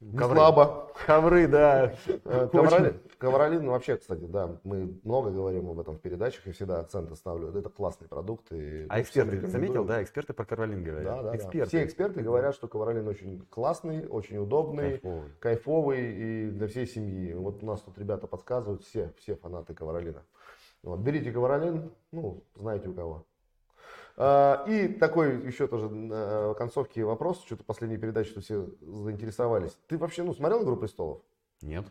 Не 0.02 0.18
Ковры. 0.18 0.36
слабо. 0.36 0.92
Ковры, 1.08 1.48
да. 1.48 1.94
Э, 2.26 2.48
Ковролин, 2.52 3.00
ковролин 3.18 3.68
вообще, 3.70 3.96
кстати, 3.96 4.26
да, 4.26 4.60
мы 4.66 5.00
много 5.04 5.32
говорим 5.32 5.70
об 5.70 5.80
этом 5.80 5.96
в 5.96 6.02
передачах 6.02 6.46
и 6.46 6.52
всегда 6.52 6.82
акценты 6.82 7.16
ставлю. 7.16 7.58
Это 7.58 7.70
классный 7.70 8.08
продукт. 8.08 8.52
И, 8.52 8.86
А 8.90 9.02
эксперты, 9.02 9.48
заметил, 9.48 9.86
да, 9.86 10.04
эксперты 10.04 10.34
про 10.34 10.44
ковролин 10.46 10.84
говорят. 10.84 11.04
Да, 11.06 11.24
да, 11.24 11.32
да. 11.32 11.38
эксперты. 11.38 11.70
Все 11.70 11.86
эксперты 11.86 12.22
говорят, 12.22 12.54
что 12.54 12.68
ковролин 12.68 13.08
очень 13.08 13.48
классный, 13.50 14.06
очень 14.06 14.38
удобный, 14.38 14.98
Кайфовый. 15.00 15.32
кайфовый 15.40 16.12
и 16.12 16.50
для 16.52 16.68
всей 16.68 16.86
семьи. 16.88 17.34
Вот 17.34 17.64
у 17.64 17.66
нас 17.66 17.82
тут 17.82 17.98
ребята 17.98 18.28
подсказывают, 18.28 18.84
все, 18.84 19.14
все 19.18 19.36
фанаты 19.38 19.74
ковролина. 19.74 20.22
Вот, 20.86 21.00
берите 21.00 21.32
ковролин, 21.32 21.92
ну, 22.12 22.44
знаете 22.56 22.90
у 22.90 22.94
кого. 22.94 23.26
А, 24.18 24.64
И 24.68 24.88
такой 24.88 25.44
еще 25.44 25.66
тоже 25.66 25.90
э, 25.92 26.54
концовки 26.56 27.00
вопрос, 27.00 27.44
что-то 27.44 27.64
последней 27.64 27.98
передачи, 27.98 28.30
что 28.30 28.42
все 28.42 28.68
заинтересовались. 28.82 29.76
Ты 29.88 29.98
вообще, 29.98 30.22
ну, 30.22 30.36
смотрел 30.36 30.64
«Игру 30.64 30.78
престолов»? 30.78 31.22
Нет. 31.64 31.86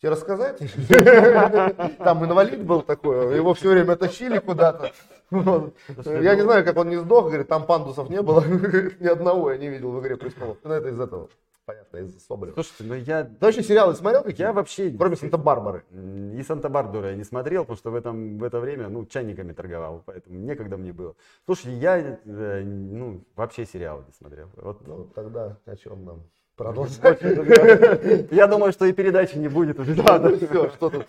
Тебе 0.00 0.10
рассказать? 0.10 0.58
Там 1.98 2.24
инвалид 2.24 2.64
был 2.64 2.82
такой, 2.82 3.36
его 3.36 3.52
все 3.54 3.70
время 3.70 3.96
тащили 3.96 4.38
куда-то. 4.38 4.92
Я 5.32 6.36
не 6.36 6.42
знаю, 6.42 6.64
как 6.64 6.76
он 6.76 6.90
не 6.90 6.96
сдох, 6.98 7.26
говорит, 7.26 7.48
там 7.48 7.66
пандусов 7.66 8.08
не 8.08 8.22
было. 8.22 8.42
Ни 9.00 9.06
одного 9.08 9.50
я 9.50 9.58
не 9.58 9.68
видел 9.68 9.90
в 9.90 10.00
«Игре 10.00 10.16
престолов». 10.16 10.56
Ну, 10.62 10.72
это 10.72 10.88
из 10.88 11.00
этого. 11.00 11.28
Понятно, 11.68 11.98
из 11.98 12.26
Соболева. 12.26 12.54
Слушайте, 12.54 12.84
ну 12.84 12.94
я, 12.94 13.24
Ты 13.24 13.44
вообще 13.44 13.62
сериалы 13.62 13.94
смотрел 13.94 14.22
какие? 14.22 14.46
я 14.46 14.54
вообще... 14.54 14.90
Кроме 14.90 15.16
Санта-Барбары. 15.16 15.84
И 15.92 16.42
Санта-Барбару 16.42 17.08
я 17.08 17.14
не 17.14 17.24
смотрел, 17.24 17.64
потому 17.64 17.76
что 17.76 17.90
в, 17.90 17.94
этом, 17.94 18.38
в 18.38 18.44
это 18.44 18.58
время, 18.58 18.88
ну, 18.88 19.04
чайниками 19.04 19.52
торговал, 19.52 20.02
поэтому 20.06 20.38
некогда 20.38 20.78
мне 20.78 20.94
было. 20.94 21.14
Слушай, 21.44 21.74
я, 21.74 21.98
э, 22.24 22.62
ну, 22.64 23.22
вообще 23.36 23.66
сериалы 23.66 24.02
не 24.06 24.14
смотрел. 24.14 24.48
Вот, 24.56 24.86
Ну, 24.86 25.10
тогда 25.14 25.58
о 25.66 25.76
чем 25.76 26.06
нам 26.06 26.22
продолжать? 26.56 27.20
Я 28.30 28.46
думаю, 28.46 28.72
что 28.72 28.86
и 28.86 28.92
передачи 28.94 29.36
не 29.36 29.48
будет 29.48 29.78
уже. 29.78 29.94
Да, 29.94 30.18
да, 30.18 30.34
все, 30.38 30.70
что 30.70 30.88
тут. 30.88 31.06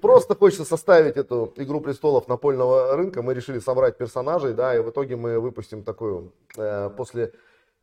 Просто 0.00 0.36
хочется 0.36 0.64
составить 0.64 1.16
эту 1.16 1.52
«Игру 1.56 1.80
престолов» 1.80 2.28
напольного 2.28 2.96
рынка. 2.96 3.22
Мы 3.22 3.34
решили 3.34 3.58
собрать 3.58 3.98
персонажей, 3.98 4.54
да, 4.54 4.76
и 4.76 4.78
в 4.78 4.88
итоге 4.90 5.16
мы 5.16 5.40
выпустим 5.40 5.82
такую, 5.82 6.32
э, 6.56 6.90
после 6.96 7.32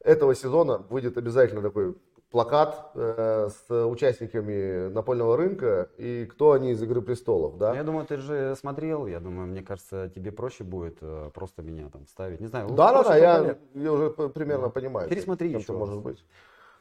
этого 0.03 0.35
сезона 0.35 0.85
выйдет 0.89 1.17
обязательно 1.17 1.61
такой 1.61 1.95
плакат 2.33 2.89
э, 2.95 3.47
с 3.47 3.85
участниками 3.85 4.89
напольного 4.89 5.37
рынка 5.37 5.89
и 5.97 6.25
кто 6.25 6.53
они 6.53 6.71
из 6.71 6.81
«Игры 6.81 7.03
престолов», 7.03 7.59
да. 7.59 7.75
Я 7.75 7.83
думаю, 7.83 8.07
ты 8.07 8.17
же 8.17 8.55
смотрел, 8.59 9.05
я 9.05 9.19
думаю, 9.19 9.45
мне 9.47 9.61
кажется, 9.61 10.09
тебе 10.09 10.31
проще 10.31 10.63
будет 10.63 10.97
э, 11.01 11.29
просто 11.31 11.61
меня 11.61 11.89
там 11.89 12.07
ставить. 12.07 12.39
Не 12.39 12.47
знаю, 12.47 12.69
Да, 12.69 12.91
да, 12.91 12.93
да, 12.93 13.03
проще 13.03 13.21
я, 13.21 13.57
я 13.75 13.91
уже 13.93 14.09
примерно 14.09 14.65
Да. 14.65 14.69
понимаю. 14.71 15.07
Пересмотри 15.09 15.51
кем 15.51 15.59
еще 15.59 15.73
может 15.73 16.01
быть. 16.01 16.25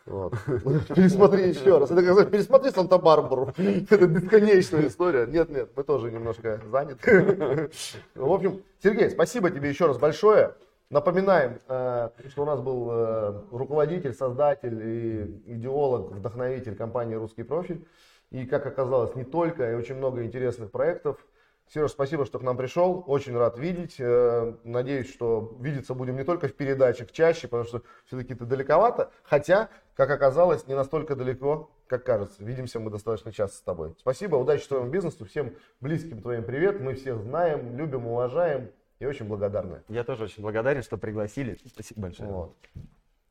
Вот. 0.07 0.33
Пересмотри 0.89 1.51
еще 1.51 1.77
раз. 1.77 1.91
Это 1.91 2.03
как 2.03 2.31
пересмотри 2.31 2.71
Санта-Барбару. 2.71 3.53
Это 3.91 4.07
бесконечная 4.07 4.87
история. 4.89 5.27
Нет, 5.27 5.51
нет, 5.51 5.69
мы 5.77 5.83
тоже 5.85 6.11
немножко 6.11 6.63
заняты. 6.71 7.71
В 8.15 8.33
общем, 8.33 8.63
Сергей, 8.83 9.11
спасибо 9.11 9.51
тебе 9.51 9.69
еще 9.69 9.85
раз 9.85 9.99
большое. 9.99 10.55
Напоминаем, 10.93 11.59
э, 11.69 12.11
что 12.29 12.43
у 12.43 12.45
нас 12.45 12.61
был 12.61 12.91
э, 12.91 13.43
руководитель, 13.51 14.13
создатель 14.13 14.79
и 14.79 15.55
идеолог, 15.55 16.13
вдохновитель 16.13 16.77
компании 16.77 17.15
«Русский 17.15 17.45
профиль». 17.45 17.89
И, 18.29 18.45
как 18.45 18.67
оказалось, 18.67 19.15
не 19.15 19.25
только, 19.25 19.73
и 19.73 19.75
очень 19.75 19.95
много 19.95 20.23
интересных 20.23 20.71
проектов. 20.71 21.27
Сереж, 21.73 21.93
спасибо, 21.93 22.27
что 22.27 22.39
к 22.39 22.43
нам 22.43 22.59
пришел. 22.59 23.03
Очень 23.07 23.39
рад 23.39 23.59
видеть. 23.59 23.97
Э, 24.01 24.55
надеюсь, 24.65 25.11
что 25.11 25.57
видеться 25.61 25.95
будем 25.95 26.19
не 26.19 26.25
только 26.25 26.49
в 26.49 26.55
передачах 26.55 27.11
чаще, 27.11 27.49
потому 27.49 27.65
что 27.65 27.81
все-таки 28.05 28.35
ты 28.35 28.45
далековато. 28.45 29.11
Хотя, 29.23 29.71
как 29.95 30.11
оказалось, 30.11 30.67
не 30.67 30.75
настолько 30.75 31.17
далеко, 31.17 31.71
как 31.87 32.05
кажется. 32.05 32.45
Видимся 32.45 32.81
мы 32.81 32.91
достаточно 32.91 33.33
часто 33.33 33.57
с 33.57 33.63
тобой. 33.63 33.95
Спасибо, 33.99 34.37
удачи 34.37 34.69
твоему 34.69 34.91
бизнесу, 34.91 35.25
всем 35.25 35.55
близким 35.81 36.21
твоим 36.21 36.45
привет. 36.45 36.81
Мы 36.81 36.93
всех 36.93 37.23
знаем, 37.23 37.79
любим, 37.79 38.09
уважаем 38.09 38.69
и 39.03 39.07
очень 39.07 39.27
благодарны. 39.27 39.83
Я 39.89 40.05
тоже 40.05 40.25
очень 40.25 40.43
благодарен, 40.43 40.83
что 40.83 40.97
пригласили. 40.97 41.59
Спасибо 41.67 42.03
большое. 42.03 42.31
Вот. 42.31 42.57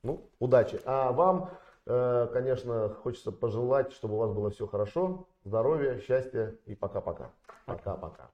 Ну, 0.04 0.30
удачи. 0.40 0.82
А 0.84 1.14
вам, 1.14 1.50
э, 1.86 2.28
конечно, 2.34 2.90
хочется 2.90 3.32
пожелать, 3.32 3.94
чтобы 3.94 4.16
у 4.16 4.18
вас 4.18 4.34
было 4.34 4.50
все 4.50 4.68
хорошо, 4.68 5.28
здоровья, 5.46 5.98
счастья 6.00 6.56
и 6.66 6.76
пока-пока. 6.76 7.32
Пока-пока. 7.66 8.30